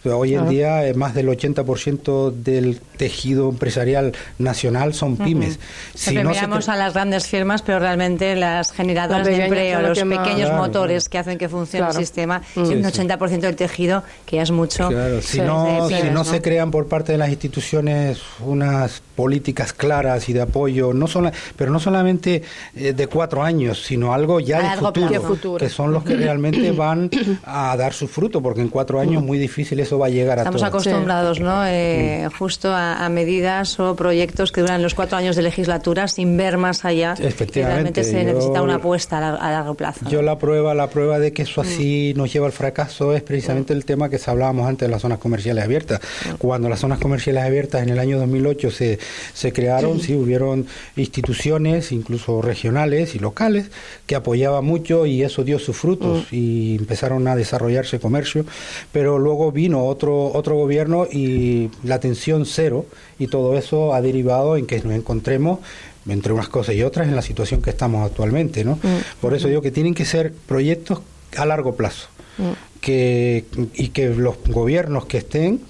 Hoy 0.05 0.35
en 0.35 0.49
día 0.49 0.87
eh, 0.87 0.95
más 0.95 1.15
del 1.15 1.29
80% 1.29 2.33
del 2.33 2.81
tejido 2.97 3.49
empresarial 3.49 4.13
nacional 4.39 4.95
son 4.95 5.17
pymes. 5.17 5.61
Si 5.95 6.15
no 6.15 6.31
miramos 6.31 6.69
a 6.69 6.77
las 6.77 6.95
grandes 6.95 7.27
firmas, 7.27 7.63
pero 7.63 7.79
realmente 7.79 8.35
las 8.35 8.73
generadoras 8.73 9.27
de 9.27 9.45
empleo, 9.45 9.81
los 9.81 9.99
pequeños 9.99 10.53
motores 10.53 11.09
que 11.09 11.19
hacen 11.19 11.39
que 11.39 11.49
funcione 11.49 11.87
el 11.89 11.95
sistema, 11.95 12.43
mm. 12.55 12.61
un 12.61 12.83
80% 12.83 13.41
del 13.41 13.57
tejido, 13.57 14.03
que 14.27 14.37
ya 14.37 14.43
es 14.43 14.51
mucho. 14.51 14.89
Si, 15.21 15.41
no, 15.41 15.89
si 15.89 16.11
no, 16.11 16.25
se 16.25 16.43
crean 16.43 16.71
por 16.71 16.89
parte 16.89 17.13
de 17.13 17.19
las 17.19 17.29
instituciones 17.29 18.19
unas 18.41 19.03
políticas 19.15 19.73
claras 19.73 20.29
y 20.29 20.33
de 20.33 20.43
apoyo, 20.43 20.93
no 20.93 21.07
son, 21.07 21.31
pero 21.57 21.71
no 21.71 21.79
solamente 21.79 22.43
eh, 22.75 22.93
de 22.93 23.07
cuatro 23.07 23.43
años, 23.43 23.83
sino 23.83 24.13
algo 24.13 24.41
ya 24.41 24.77
de 24.77 25.21
futuro, 25.21 25.59
que 25.59 25.69
son 25.69 25.93
los 25.93 26.05
que 26.05 26.17
realmente 26.17 26.73
van 26.73 27.11
a 27.45 27.77
dar 27.77 27.93
su 27.93 28.09
fruto, 28.09 28.43
porque 28.43 28.61
en 28.61 28.69
cuatro 28.69 29.01
años 29.01 29.23
muy 29.23 29.39
difícil 29.39 29.81
eso 29.81 29.99
va 29.99 30.07
a 30.07 30.11
llegar 30.11 30.39
a 30.39 30.43
Estamos 30.43 30.63
acostumbrados, 30.63 31.41
¿no? 31.41 31.67
Eh, 31.67 32.29
justo 32.39 32.73
a, 32.73 33.09
medidas 33.09 33.79
o 33.79 33.95
proyectos 33.95 34.53
que 34.53 34.63
duran 34.63 34.83
los 34.83 34.95
cuatro 34.95 35.19
años 35.19 35.37
de 35.37 35.43
legislatura 35.43 36.09
sin 36.09 36.37
ver 36.37 36.57
más 36.57 36.85
allá. 36.85 37.15
Efectivamente. 37.19 37.63
realmente 37.63 38.05
se 38.05 38.25
necesita 38.25 38.63
una 38.63 38.77
apuesta 38.77 39.19
a, 39.19 39.53
largo 39.53 39.75
plazo. 39.75 40.09
Yo 40.09 40.23
la 40.23 40.39
prueba, 40.39 40.75
la 40.75 40.89
prueba 40.89 41.19
de 41.19 41.33
que 41.33 41.43
eso 41.43 41.61
así 41.61 42.13
mm. 42.15 42.19
nos 42.19 42.33
lleva 42.33 42.47
al 42.47 42.53
fracaso 42.53 43.15
es 43.15 43.23
precisamente 43.23 43.73
el 43.73 43.85
tema 43.85 44.09
que 44.09 44.19
hablábamos 44.27 44.69
antes 44.69 44.89
de 44.89 44.93
las 44.93 45.03
zonas 45.03 45.19
comerciales 45.19 45.65
abiertas. 45.65 46.01
Mm. 46.01 46.35
Cuando 46.39 46.69
las 46.69 46.81
zonas 46.81 46.99
comerciales 46.99 47.43
abiertas 47.45 47.83
en 47.83 47.91
el 47.91 47.99
año 47.99 48.19
2008 48.19 48.71
se, 48.71 48.99
se 49.35 49.53
crearon, 49.53 50.01
sí, 50.01 50.15
hubieron 50.15 50.67
instituciones, 50.97 51.93
incluso 51.93 52.43
regionales 52.43 53.15
y 53.15 53.19
locales, 53.19 53.71
que 54.07 54.15
apoyaban 54.15 54.65
mucho 54.65 55.07
y 55.07 55.23
eso 55.23 55.45
dio 55.45 55.59
sus 55.59 55.77
frutos 55.77 56.27
mm. 56.31 56.35
y 56.35 56.77
empezaron 56.77 57.27
a 57.29 57.37
desarrollarse 57.37 58.01
comercio, 58.01 58.45
pero 58.93 59.19
luego 59.19 59.53
vino 59.53 59.85
otro, 59.85 60.33
otro 60.33 60.57
gobierno 60.57 61.07
y 61.11 61.71
la 61.85 62.01
tensión 62.01 62.47
cero 62.47 62.87
y 63.19 63.27
todo 63.29 63.57
eso 63.57 63.95
ha 63.95 64.01
derivado 64.01 64.57
en 64.57 64.67
que 64.67 64.81
nos 64.81 64.95
encontremos 64.95 65.61
entre 66.09 66.33
unas 66.33 66.49
cosas 66.49 66.75
y 66.75 66.83
otras 66.83 67.09
en 67.09 67.17
la 67.17 67.23
situación 67.23 67.63
que 67.63 67.71
estamos 67.71 68.05
actualmente, 68.05 68.65
¿no? 68.65 68.77
Mm. 68.83 69.21
Por 69.21 69.35
eso 69.35 69.49
digo 69.49 69.63
que 69.63 69.71
tienen 69.71 69.95
que 69.95 70.05
ser 70.05 70.33
proyectos 70.33 71.01
a 71.37 71.47
largo 71.47 71.77
plazo 71.77 72.09
mm. 72.39 72.81
que, 72.81 73.45
y 73.75 73.89
que 73.89 74.09
los 74.09 74.37
gobiernos 74.49 75.07
que 75.07 75.19
estén 75.19 75.61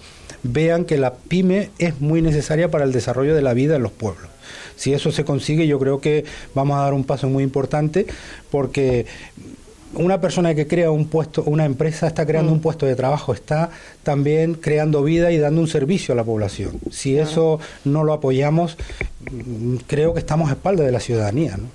vean 0.43 0.85
que 0.85 0.97
la 0.97 1.15
pyme 1.15 1.71
es 1.79 2.01
muy 2.01 2.23
necesaria 2.23 2.71
para 2.71 2.85
el 2.85 2.93
desarrollo 2.93 3.35
de 3.35 3.43
la 3.43 3.55
vida 3.55 3.77
en 3.77 3.83
los 3.83 3.93
pueblos. 3.93 4.29
Si 4.77 4.93
eso 4.93 5.13
se 5.13 5.25
consigue, 5.25 5.67
yo 5.67 5.79
creo 5.79 6.01
que 6.01 6.25
vamos 6.55 6.79
a 6.79 6.83
dar 6.83 6.95
un 6.95 7.05
paso 7.05 7.29
muy 7.29 7.45
importante 7.45 8.07
porque 8.51 9.07
una 9.95 10.21
persona 10.21 10.55
que 10.55 10.67
crea 10.67 10.91
un 10.91 11.07
puesto, 11.07 11.43
una 11.45 11.65
empresa 11.65 12.07
está 12.07 12.27
creando 12.27 12.51
un 12.53 12.59
mm. 12.59 12.63
puesto 12.63 12.87
de 12.87 12.97
trabajo, 12.97 13.35
está 13.35 13.71
también 14.03 14.55
creando 14.55 15.03
vida 15.03 15.31
y 15.33 15.39
dando 15.39 15.61
un 15.61 15.69
servicio 15.69 16.13
a 16.13 16.17
la 16.17 16.25
población. 16.25 16.79
Si 16.91 17.19
eso 17.19 17.61
no 17.85 18.05
lo 18.05 18.13
apoyamos, 18.13 18.77
mm, 19.31 19.77
creo 19.87 20.15
que 20.15 20.21
estamos 20.21 20.49
a 20.51 20.55
espaldas 20.55 20.87
de 20.87 20.93
la 20.93 21.01
ciudadanía. 21.01 21.57
¿no? 21.59 21.67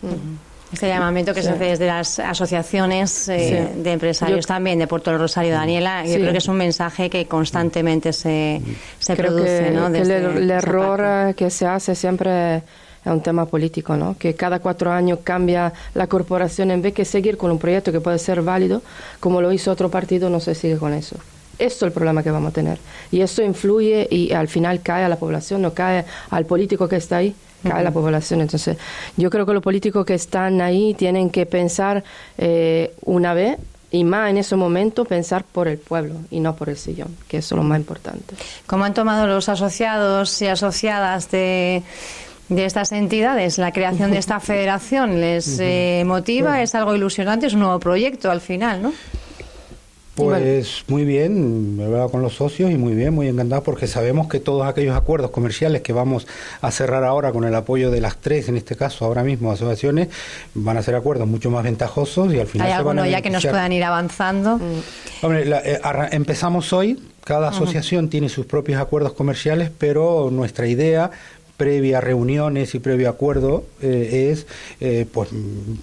Este 0.72 0.90
llamamiento 0.90 1.34
que 1.34 1.42
se 1.42 1.50
hace 1.50 1.64
desde 1.64 1.88
las 1.88 2.20
asociaciones 2.20 3.30
eh, 3.30 3.70
de 3.76 3.92
empresarios 3.94 4.46
también, 4.46 4.78
de 4.80 4.88
Puerto 4.88 5.12
del 5.12 5.20
Rosario, 5.20 5.54
Daniela, 5.54 6.06
yo 6.06 6.16
creo 6.16 6.32
que 6.32 6.38
es 6.40 6.48
un 6.48 6.58
mensaje 6.58 7.10
que 7.10 7.26
constantemente 7.26 8.12
se, 8.12 8.62
se 9.00 9.16
produce. 9.16 9.72
¿no? 9.72 9.88
el, 9.88 10.52
error 10.52 11.34
que 11.36 11.50
se 11.50 11.66
hace 11.66 11.96
siempre 11.96 12.58
es 12.58 12.64
un 13.06 13.22
tema 13.22 13.46
político, 13.46 13.96
¿no? 13.96 14.18
Que 14.18 14.36
cada 14.36 14.60
cuatro 14.60 14.92
años 14.92 15.20
cambia 15.24 15.72
la 15.94 16.08
corporación 16.08 16.72
en 16.72 16.82
vez 16.82 16.94
de 16.96 17.06
seguir 17.06 17.38
con 17.38 17.50
un 17.50 17.60
proyecto 17.60 17.94
que 17.94 18.02
puede 18.02 18.20
ser 18.20 18.42
válido, 18.42 18.82
como 19.22 19.42
lo 19.42 19.54
hizo 19.54 19.72
otro 19.72 19.90
partido, 19.90 20.30
no 20.30 20.42
se 20.42 20.54
sigue 20.54 20.78
con 20.78 20.94
eso. 20.94 21.16
Esto 21.60 21.86
es 21.86 21.90
el 21.90 21.92
problema 21.92 22.22
que 22.22 22.30
vamos 22.30 22.52
a 22.52 22.54
tener. 22.54 22.78
Y 23.12 23.22
esto 23.22 23.42
influye 23.42 24.08
y 24.12 24.34
al 24.34 24.48
final 24.48 24.82
cae 24.82 25.06
a 25.06 25.10
la 25.10 25.16
población, 25.16 25.62
no 25.62 25.74
cae 25.74 26.06
al 26.30 26.46
político 26.46 26.88
que 26.88 26.98
está 26.98 27.18
ahí, 27.18 27.34
cae 27.64 27.80
a 27.80 27.84
la 27.84 27.92
población. 27.92 28.42
Entonces, 28.42 28.78
yo 29.16 29.30
creo 29.30 29.46
que 29.46 29.54
los 29.54 29.64
políticos 29.64 30.06
que 30.06 30.14
están 30.14 30.62
ahí 30.62 30.94
tienen 30.94 31.30
que 31.30 31.46
pensar 31.46 32.04
eh, 32.38 32.94
una 33.06 33.34
vez 33.34 33.58
y 33.92 34.04
más 34.04 34.30
en 34.30 34.38
ese 34.38 34.56
momento 34.56 35.06
pensar 35.06 35.44
por 35.44 35.68
el 35.68 35.78
pueblo 35.78 36.16
y 36.30 36.40
no 36.40 36.56
por 36.56 36.70
el 36.70 36.78
sillón, 36.78 37.16
que 37.28 37.38
eso 37.38 37.56
es 37.56 37.58
lo 37.58 37.64
más 37.64 37.80
importante. 37.80 38.36
¿Cómo 38.66 38.84
han 38.84 38.94
tomado 38.94 39.28
los 39.28 39.48
asociados 39.50 40.42
y 40.42 40.48
asociadas 40.48 41.32
de 41.32 41.84
de 42.50 42.66
estas 42.66 42.92
entidades, 42.92 43.58
la 43.58 43.72
creación 43.72 44.12
de 44.12 44.20
esta 44.20 44.40
federación, 44.40 45.20
¿les 45.20 45.60
eh, 45.60 46.04
motiva? 46.06 46.62
¿Es 46.62 46.76
algo 46.76 46.96
ilusionante? 46.96 47.48
Es 47.48 47.54
un 47.54 47.60
nuevo 47.60 47.80
proyecto 47.80 48.32
al 48.32 48.42
final, 48.42 48.82
¿no? 48.82 48.94
Pues 50.18 50.84
muy 50.88 51.06
bien, 51.06 51.78
he 51.80 51.86
hablado 51.86 52.10
con 52.10 52.24
los 52.24 52.34
socios 52.34 52.72
y 52.72 52.76
muy 52.76 52.96
bien, 52.96 53.14
muy 53.14 53.28
encantado 53.28 53.62
porque 53.62 53.86
sabemos 53.86 54.28
que 54.28 54.40
todos 54.40 54.66
aquellos 54.66 54.96
acuerdos 54.96 55.30
comerciales 55.30 55.84
que 55.84 55.94
vamos 55.94 56.26
a 56.60 56.72
cerrar 56.72 57.04
ahora 57.04 57.32
con 57.32 57.44
el 57.44 57.54
apoyo 57.54 57.92
de 57.92 58.02
las 58.02 58.18
tres, 58.18 58.50
en 58.50 58.58
este 58.58 58.76
caso 58.76 59.06
ahora 59.06 59.24
mismo 59.24 59.52
asociaciones, 59.52 60.08
van 60.56 60.76
a 60.76 60.82
ser 60.82 60.96
acuerdos 60.96 61.28
mucho 61.28 61.52
más 61.52 61.64
ventajosos 61.64 62.34
y 62.34 62.40
al 62.40 62.48
final... 62.48 62.66
¿Hay 62.66 62.74
alguno 62.74 63.06
ya 63.06 63.22
que 63.22 63.30
nos 63.30 63.46
puedan 63.46 63.72
ir 63.72 63.84
avanzando? 63.84 64.60
Hombre, 65.22 65.44
eh, 65.48 65.80
empezamos 66.10 66.74
hoy, 66.74 67.00
cada 67.24 67.50
asociación 67.50 68.10
tiene 68.10 68.28
sus 68.28 68.48
propios 68.48 68.82
acuerdos 68.82 69.14
comerciales, 69.14 69.70
pero 69.78 70.30
nuestra 70.32 70.66
idea 70.66 71.12
previa 71.58 72.00
reuniones 72.00 72.76
y 72.76 72.80
previo 72.80 73.10
acuerdo 73.10 73.66
eh, 73.82 74.30
es 74.32 74.46
eh, 74.80 75.06
pues 75.12 75.30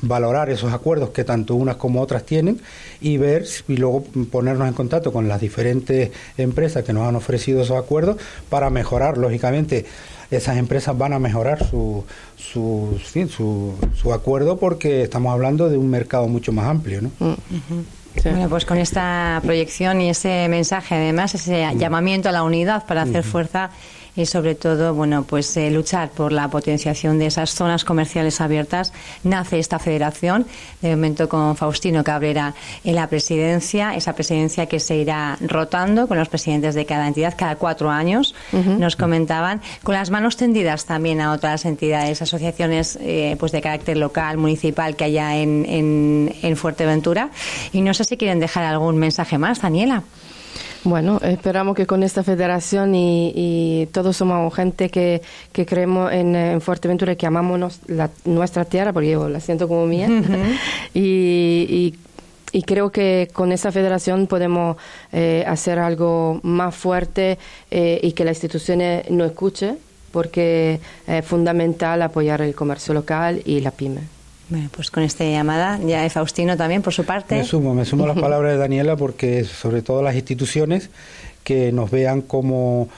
valorar 0.02 0.49
esos 0.49 0.73
acuerdos 0.73 1.11
que 1.11 1.25
tanto 1.25 1.57
unas 1.57 1.76
como 1.76 2.00
otras 2.00 2.25
tienen 2.25 2.61
y 3.00 3.19
ver 3.19 3.45
y 3.69 3.76
luego 3.76 4.04
ponernos 4.31 4.69
en 4.69 4.75
contacto 4.75 5.12
con 5.12 5.28
las 5.28 5.40
diferentes 5.40 6.12
empresas 6.38 6.85
que 6.85 6.93
nos 6.93 7.09
han 7.09 7.16
ofrecido 7.16 7.62
esos 7.62 7.76
acuerdos 7.76 8.16
para 8.49 8.71
mejorar 8.71 9.19
lógicamente 9.19 9.85
esas 10.31 10.57
empresas 10.57 10.97
van 10.97 11.12
a 11.12 11.19
mejorar 11.19 11.69
su, 11.69 12.04
su, 12.37 12.99
su, 13.04 13.75
su 13.95 14.12
acuerdo 14.12 14.57
porque 14.59 15.02
estamos 15.02 15.33
hablando 15.33 15.69
de 15.69 15.76
un 15.76 15.90
mercado 15.90 16.28
mucho 16.28 16.52
más 16.52 16.66
amplio. 16.66 17.02
¿no? 17.02 17.11
Mm. 17.19 17.35
Bueno, 18.23 18.49
pues 18.49 18.64
con 18.64 18.78
esta 18.78 19.40
proyección 19.43 20.00
y 20.00 20.11
ese 20.11 20.47
mensaje, 20.49 20.95
además, 20.95 21.35
ese 21.35 21.66
mm. 21.66 21.78
llamamiento 21.78 22.28
a 22.28 22.33
la 22.33 22.43
unidad 22.43 22.87
para 22.87 23.02
hacer 23.02 23.25
fuerza 23.25 23.71
y 24.16 24.26
sobre 24.26 24.54
todo, 24.54 24.94
bueno, 24.94 25.25
pues 25.25 25.56
eh, 25.56 25.71
luchar 25.71 26.11
por 26.11 26.33
la 26.33 26.49
potenciación 26.49 27.18
de 27.18 27.26
esas 27.26 27.54
zonas 27.54 27.85
comerciales 27.85 28.40
abiertas. 28.40 28.92
Nace 29.23 29.59
esta 29.59 29.78
federación, 29.78 30.47
de 30.83 30.90
momento 30.90 31.28
con 31.28 31.56
Faustino 31.56 32.04
Cabrera 32.04 32.54
en 32.85 32.94
la 32.94 33.09
presidencia, 33.09 33.94
esa 33.94 34.14
presidencia 34.14 34.66
que 34.66 34.80
se 34.80 34.97
irá 34.97 35.37
rotando 35.40 36.06
con 36.06 36.18
los 36.18 36.28
presidentes 36.28 36.75
de 36.75 36.87
cada 36.87 37.09
entidad 37.09 37.35
cada 37.37 37.56
cuatro 37.56 37.90
años, 37.90 38.35
nos 38.52 38.97
comentaban, 38.97 39.61
con 39.83 39.94
las 39.94 40.11
manos 40.11 40.37
tendidas 40.37 40.85
también 40.85 41.21
a 41.21 41.33
otras 41.33 41.64
entidades, 41.64 42.23
asociaciones 42.23 42.99
eh, 43.00 43.37
pues 43.38 43.52
de 43.52 43.61
carácter 43.61 43.97
local, 43.97 44.38
municipal 44.38 44.97
que 44.97 45.04
haya 45.04 45.37
en, 45.37 45.64
en, 45.68 46.35
en 46.42 46.56
Fuerteventura. 46.56 47.30
Y 47.73 47.80
no 47.80 47.94
sé 47.94 48.04
si 48.04 48.16
quieren 48.16 48.40
dejar 48.40 48.64
algún 48.64 48.97
mensaje 48.97 49.38
más, 49.38 49.61
Daniela. 49.61 50.02
Bueno, 50.85 51.19
esperamos 51.23 51.75
que 51.75 51.87
con 51.87 52.03
esta 52.03 52.23
federación 52.23 52.95
y, 52.95 53.88
todos 53.93 54.17
somos 54.19 54.55
gente 54.55 54.91
que, 54.91 55.23
que 55.50 55.64
creemos 55.64 56.12
en, 56.12 56.61
Fuerteventura 56.61 57.12
y 57.12 57.17
que 57.17 57.26
amamos 57.26 57.81
nuestra 58.25 58.64
tierra, 58.67 58.93
porque 58.93 59.11
yo 59.11 59.29
la 59.29 59.41
siento 59.41 59.67
como 59.67 59.87
mía. 59.87 60.09
y, 60.95 61.95
creo 62.67 62.91
que 62.93 63.29
con 63.33 63.50
esta 63.50 63.73
federación 63.73 64.26
podemos 64.26 64.76
eh, 65.12 65.45
hacer 65.47 65.79
algo 65.79 66.38
más 66.43 66.75
fuerte 66.75 67.38
eh, 67.71 67.99
y 68.03 68.12
que 68.12 68.25
las 68.25 68.37
instituciones 68.37 69.11
nos 69.11 69.31
escuchen, 69.31 69.79
porque 70.12 70.81
es 71.07 71.25
fundamental 71.25 72.03
apoyar 72.03 72.43
el 72.43 72.55
comercio 72.55 72.95
local 72.95 73.43
y 73.45 73.61
la 73.61 73.71
pyme. 73.71 74.03
Bueno, 74.49 74.69
pues 74.75 74.91
con 74.91 75.03
esta 75.03 75.25
llamada, 75.25 75.79
ya 75.79 76.03
de 76.03 76.11
Faustino 76.11 76.57
también, 76.57 76.83
por 76.83 76.93
su 76.93 77.05
parte. 77.05 77.37
Me 77.37 77.45
sumo, 77.45 77.75
me 77.75 77.85
sumo 77.85 78.05
a 78.05 78.09
las 78.09 78.19
palabras 78.21 78.53
de 78.53 78.59
Daniela 78.59 78.97
porque 78.97 79.45
sobre 79.45 79.83
todo 79.83 80.03
las 80.03 80.15
instituciones 80.15 80.91
que 81.43 81.73
nos 81.73 81.91
vean 81.91 82.23
como 82.23 82.89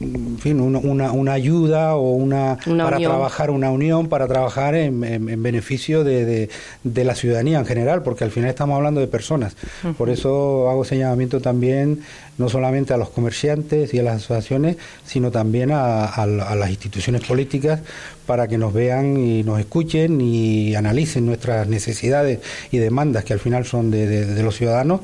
en 0.00 0.38
fin, 0.38 0.60
una, 0.60 1.10
una, 1.10 1.32
ayuda 1.32 1.96
o 1.96 2.12
una, 2.12 2.56
para 2.64 2.98
trabajar 2.98 3.50
una 3.50 3.70
unión 3.70 4.08
para 4.08 4.28
trabajar 4.28 4.76
en, 4.76 5.02
en, 5.02 5.42
beneficio 5.42 6.04
de, 6.04 6.48
de, 6.84 7.04
la 7.04 7.16
ciudadanía 7.16 7.58
en 7.58 7.66
general 7.66 8.02
porque 8.02 8.22
al 8.22 8.30
final 8.30 8.50
estamos 8.50 8.76
hablando 8.76 9.00
de 9.00 9.08
personas. 9.08 9.56
Por 9.96 10.10
eso 10.10 10.70
hago 10.70 10.84
señalamiento 10.84 11.40
también 11.40 12.02
no 12.36 12.48
solamente 12.48 12.94
a 12.94 12.96
los 12.96 13.10
comerciantes 13.10 13.92
y 13.92 13.98
a 13.98 14.04
las 14.04 14.16
asociaciones 14.16 14.76
sino 15.04 15.32
también 15.32 15.72
a, 15.72 16.04
a 16.04 16.26
las 16.26 16.70
instituciones 16.70 17.24
políticas 17.26 17.80
para 18.28 18.46
que 18.46 18.58
nos 18.58 18.74
vean 18.74 19.16
y 19.16 19.42
nos 19.42 19.58
escuchen 19.58 20.20
y 20.20 20.74
analicen 20.74 21.24
nuestras 21.24 21.66
necesidades 21.66 22.40
y 22.70 22.76
demandas 22.76 23.24
que 23.24 23.32
al 23.32 23.40
final 23.40 23.64
son 23.64 23.90
de, 23.90 24.42
los 24.42 24.54
ciudadanos 24.54 25.00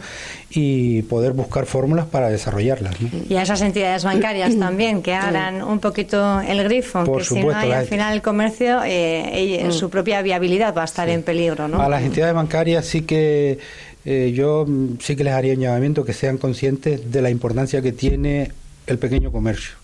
y 0.50 1.02
poder 1.02 1.32
buscar 1.32 1.64
fórmulas 1.64 2.04
para 2.04 2.28
desarrollarlas. 2.28 2.94
Y 3.28 3.34
a 3.36 3.42
esas 3.42 3.62
entidades 3.62 4.04
bancarias 4.04 4.56
también 4.58 4.73
que 5.02 5.14
abran 5.14 5.62
un 5.62 5.80
poquito 5.80 6.40
el 6.40 6.62
grifo, 6.64 7.04
que 7.16 7.24
si 7.24 7.42
no 7.42 7.54
hay 7.54 7.72
al 7.72 7.86
final 7.86 8.14
el 8.14 8.22
comercio, 8.22 8.80
eh, 8.84 9.64
mm. 9.66 9.72
su 9.72 9.90
propia 9.90 10.22
viabilidad 10.22 10.74
va 10.74 10.82
a 10.82 10.86
estar 10.86 11.08
en 11.08 11.22
peligro. 11.22 11.68
¿no? 11.68 11.80
A 11.80 11.88
las 11.88 12.02
entidades 12.02 12.34
bancarias 12.34 12.84
sí 12.86 13.02
que 13.02 13.58
eh, 14.04 14.32
yo 14.34 14.66
sí 15.00 15.16
que 15.16 15.24
les 15.24 15.32
haría 15.32 15.54
un 15.54 15.60
llamamiento 15.60 16.04
que 16.04 16.12
sean 16.12 16.38
conscientes 16.38 17.10
de 17.10 17.22
la 17.22 17.30
importancia 17.30 17.80
que 17.80 17.92
tiene 17.92 18.52
el 18.86 18.98
pequeño 18.98 19.32
comercio 19.32 19.76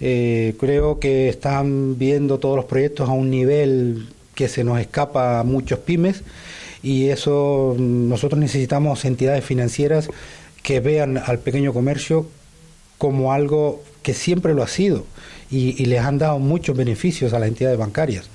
eh, 0.00 0.54
creo 0.58 0.98
que 0.98 1.28
están 1.28 1.98
viendo 1.98 2.38
todos 2.38 2.56
los 2.56 2.66
proyectos 2.66 3.08
a 3.08 3.12
un 3.12 3.30
nivel 3.30 4.08
que 4.34 4.48
se 4.48 4.62
nos 4.62 4.78
escapa 4.78 5.40
a 5.40 5.44
muchos 5.44 5.78
pymes 5.78 6.22
y 6.82 7.08
eso 7.08 7.74
nosotros 7.78 8.38
necesitamos 8.38 9.04
entidades 9.04 9.44
financieras 9.44 10.10
que 10.62 10.80
vean 10.80 11.16
al 11.16 11.38
pequeño 11.38 11.72
comercio 11.72 12.26
como 12.98 13.32
algo 13.32 13.82
que 14.06 14.14
siempre 14.14 14.54
lo 14.54 14.62
ha 14.62 14.68
sido 14.68 15.04
y, 15.50 15.82
y 15.82 15.86
les 15.86 16.00
han 16.00 16.16
dado 16.16 16.38
muchos 16.38 16.76
beneficios 16.76 17.32
a 17.32 17.40
las 17.40 17.48
entidades 17.48 17.76
bancarias 17.76 18.30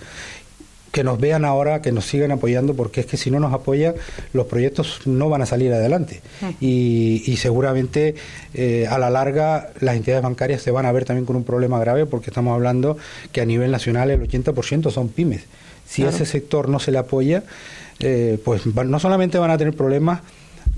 que 0.92 1.06
nos 1.06 1.18
vean 1.18 1.46
ahora, 1.46 1.82
que 1.82 1.94
nos 1.94 2.08
sigan 2.08 2.30
apoyando, 2.32 2.74
porque 2.74 3.00
es 3.00 3.06
que 3.06 3.16
si 3.16 3.32
no 3.32 3.40
nos 3.40 3.54
apoyan, 3.54 3.96
los 4.34 4.48
proyectos 4.48 5.00
no 5.06 5.30
van 5.30 5.42
a 5.42 5.46
salir 5.46 5.72
adelante. 5.72 6.20
Y, 6.60 7.38
seguramente 7.38 8.16
eh, 8.54 8.88
a 8.88 9.00
la 9.00 9.10
larga 9.10 9.70
las 9.80 9.96
entidades 9.96 10.24
bancarias 10.24 10.62
se 10.62 10.72
van 10.72 10.86
a 10.86 10.92
ver 10.92 11.06
también 11.06 11.26
con 11.26 11.38
un 11.38 11.46
problema 11.46 11.80
grave, 11.80 12.06
porque 12.06 12.30
estamos 12.32 12.54
hablando 12.54 12.98
que 13.32 13.40
a 13.40 13.46
nivel 13.46 13.72
nacional 13.72 14.12
el 14.12 14.22
80% 14.22 14.92
son 14.92 15.08
pymes. 15.08 15.44
Si 15.88 16.04
ese 16.04 16.26
sector 16.26 16.68
no 16.68 16.80
se 16.80 16.92
le 16.92 16.98
apoya, 16.98 17.46
eh, 18.00 18.38
pues 18.44 18.66
no 18.66 19.00
solamente 19.00 19.38
van 19.38 19.52
a 19.52 19.58
tener 19.58 19.74
problemas, 19.74 20.20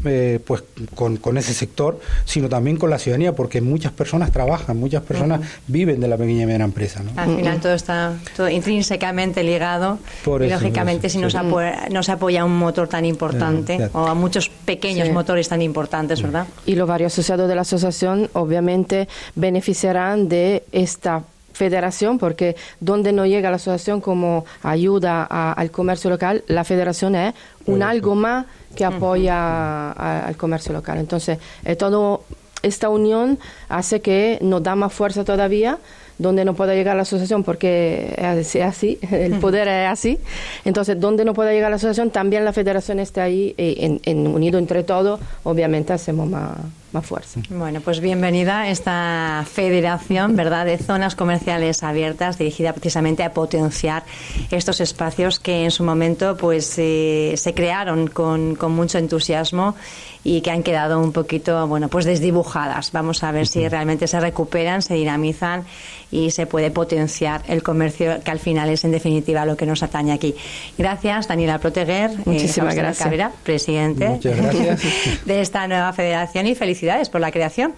eh, 0.05 0.39
pues 0.45 0.63
con, 0.95 1.17
con, 1.17 1.37
ese 1.37 1.53
sector, 1.53 1.99
sino 2.25 2.49
también 2.49 2.77
con 2.77 2.89
la 2.89 2.99
ciudadanía, 2.99 3.33
porque 3.35 3.61
muchas 3.61 3.91
personas 3.91 4.31
trabajan, 4.31 4.77
muchas 4.77 5.03
personas 5.03 5.41
viven 5.67 5.99
de 5.99 6.07
la 6.07 6.17
pequeña 6.17 6.43
y 6.43 6.45
mediana 6.45 6.65
empresa. 6.65 7.01
Al 7.15 7.35
final 7.35 7.59
todo 7.59 7.73
está 7.73 8.13
todo 8.35 8.49
intrínsecamente 8.49 9.43
ligado. 9.43 9.99
y 10.25 10.47
lógicamente, 10.47 11.09
si 11.09 11.17
nos, 11.19 11.35
apoya, 11.35 11.87
nos 11.91 12.09
apoya 12.09 12.45
un 12.45 12.57
motor 12.57 12.87
tan 12.87 13.05
importante, 13.05 13.89
o 13.93 14.05
a 14.05 14.13
muchos 14.13 14.49
pequeños 14.49 15.09
motores 15.09 15.49
tan 15.49 15.61
importantes, 15.61 16.21
¿verdad? 16.21 16.47
Y 16.65 16.75
los 16.75 16.87
varios 16.87 17.13
asociados 17.13 17.47
de 17.47 17.55
la 17.55 17.61
asociación, 17.61 18.29
obviamente, 18.33 19.07
beneficiarán 19.35 20.27
de 20.27 20.63
esta 20.71 21.23
federación, 21.53 22.17
porque 22.17 22.55
donde 22.79 23.13
no 23.13 23.25
llega 23.25 23.49
la 23.49 23.55
asociación 23.55 24.01
como 24.01 24.45
ayuda 24.63 25.23
al 25.23 25.71
comercio 25.71 26.09
local, 26.09 26.43
la 26.47 26.63
federación 26.63 27.15
es 27.15 27.33
un 27.65 27.83
algo 27.83 28.15
más 28.15 28.45
que 28.75 28.85
apoya 28.85 29.91
al 29.91 30.35
comercio 30.35 30.73
local. 30.73 30.97
Entonces, 30.97 31.37
eh, 31.63 31.75
todo 31.75 32.23
esta 32.61 32.89
unión 32.89 33.39
hace 33.69 34.01
que 34.01 34.39
nos 34.41 34.63
da 34.63 34.75
más 34.75 34.93
fuerza 34.93 35.23
todavía 35.23 35.79
donde 36.17 36.45
no 36.45 36.53
pueda 36.53 36.73
llegar 36.73 36.95
la 36.95 37.01
asociación, 37.01 37.43
porque 37.43 38.13
es 38.17 38.55
así, 38.57 38.99
el 39.11 39.39
poder 39.39 39.67
es 39.67 39.89
así. 39.89 40.19
Entonces, 40.65 40.99
donde 40.99 41.25
no 41.25 41.33
pueda 41.33 41.51
llegar 41.51 41.69
la 41.69 41.77
asociación, 41.77 42.11
también 42.11 42.45
la 42.45 42.53
federación 42.53 42.99
está 42.99 43.23
ahí, 43.23 43.53
eh, 43.57 43.99
en, 44.03 44.27
unido 44.27 44.59
entre 44.59 44.83
todos, 44.83 45.19
obviamente 45.43 45.93
hacemos 45.93 46.29
más, 46.29 46.51
más 46.93 47.05
fuerza. 47.05 47.41
Bueno, 47.49 47.81
pues 47.81 47.99
bienvenida 47.99 48.61
a 48.61 48.69
esta 48.69 49.45
federación, 49.51 50.35
¿verdad?, 50.35 50.65
de 50.65 50.77
zonas 50.77 51.15
comerciales 51.15 51.81
abiertas, 51.81 52.37
dirigida 52.37 52.71
precisamente 52.73 53.23
a 53.23 53.33
potenciar 53.33 54.03
estos 54.51 54.79
espacios 54.79 55.39
que 55.39 55.63
en 55.63 55.71
su 55.71 55.83
momento 55.83 56.37
pues 56.37 56.75
eh, 56.77 57.33
se 57.35 57.53
crearon 57.53 58.07
con, 58.07 58.55
con, 58.55 58.73
mucho 58.73 58.99
entusiasmo 58.99 59.75
y 60.23 60.41
que 60.41 60.51
han 60.51 60.63
quedado 60.63 60.99
un 60.99 61.11
poquito, 61.11 61.67
bueno, 61.67 61.89
pues 61.89 62.05
desdibujadas. 62.05 62.91
Vamos 62.91 63.23
a 63.23 63.31
ver 63.31 63.47
si 63.47 63.67
realmente 63.67 64.07
se 64.07 64.19
recuperan, 64.19 64.81
se 64.81 64.93
dinamizan 64.93 65.65
y 66.11 66.31
se 66.31 66.45
puede 66.45 66.69
potenciar 66.69 67.41
el 67.47 67.63
comercio, 67.63 68.21
que 68.23 68.31
al 68.31 68.39
final 68.39 68.69
es 68.69 68.85
en 68.85 68.91
definitiva 68.91 69.45
lo 69.45 69.57
que 69.57 69.65
nos 69.65 69.83
atañe 69.83 70.13
aquí. 70.13 70.35
Gracias, 70.77 71.27
Daniela 71.27 71.57
Proteguer. 71.57 72.11
Eh, 72.11 72.17
Muchísimas 72.25 72.75
gracias. 72.75 73.33
presidente 73.43 74.19
de 75.25 75.41
esta 75.41 75.67
nueva 75.67 75.91
federación 75.91 76.47
y 76.47 76.55
felicidades 76.55 76.82
por 77.09 77.21
la 77.21 77.31
creación. 77.31 77.73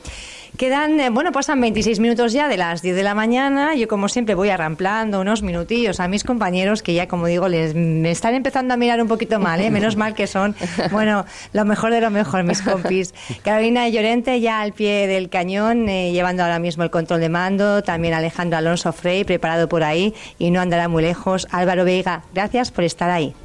Quedan, 0.57 0.99
eh, 1.01 1.09
bueno, 1.09 1.33
pasan 1.33 1.59
26 1.59 1.99
minutos 1.99 2.31
ya 2.31 2.47
de 2.47 2.55
las 2.55 2.81
10 2.81 2.95
de 2.95 3.03
la 3.03 3.13
mañana. 3.13 3.75
Yo, 3.75 3.89
como 3.89 4.07
siempre, 4.07 4.35
voy 4.35 4.49
arramplando 4.49 5.19
unos 5.19 5.41
minutillos 5.41 5.99
a 5.99 6.07
mis 6.07 6.23
compañeros 6.23 6.81
que 6.81 6.93
ya, 6.93 7.07
como 7.09 7.27
digo, 7.27 7.49
les 7.49 7.75
me 7.75 8.09
están 8.09 8.35
empezando 8.35 8.73
a 8.73 8.77
mirar 8.77 9.01
un 9.01 9.09
poquito 9.09 9.37
mal, 9.37 9.59
¿eh? 9.59 9.69
Menos 9.69 9.97
mal 9.97 10.13
que 10.13 10.27
son, 10.27 10.55
bueno, 10.91 11.25
lo 11.51 11.65
mejor 11.65 11.91
de 11.91 11.99
lo 11.99 12.09
mejor, 12.09 12.43
mis 12.43 12.61
compis. 12.61 13.13
Carolina 13.43 13.89
Llorente 13.89 14.39
ya 14.39 14.61
al 14.61 14.71
pie 14.71 15.07
del 15.07 15.29
cañón, 15.29 15.89
eh, 15.89 16.13
llevando 16.13 16.43
ahora 16.43 16.59
mismo 16.59 16.83
el 16.83 16.89
control 16.89 17.19
de 17.19 17.29
mando. 17.29 17.83
También 17.83 18.13
Alejandro 18.13 18.57
Alonso 18.57 18.93
Frey, 18.93 19.25
preparado 19.25 19.67
por 19.67 19.83
ahí 19.83 20.13
y 20.39 20.51
no 20.51 20.61
andará 20.61 20.87
muy 20.87 21.03
lejos. 21.03 21.47
Álvaro 21.51 21.83
Veiga, 21.83 22.23
gracias 22.33 22.71
por 22.71 22.85
estar 22.85 23.09
ahí. 23.09 23.35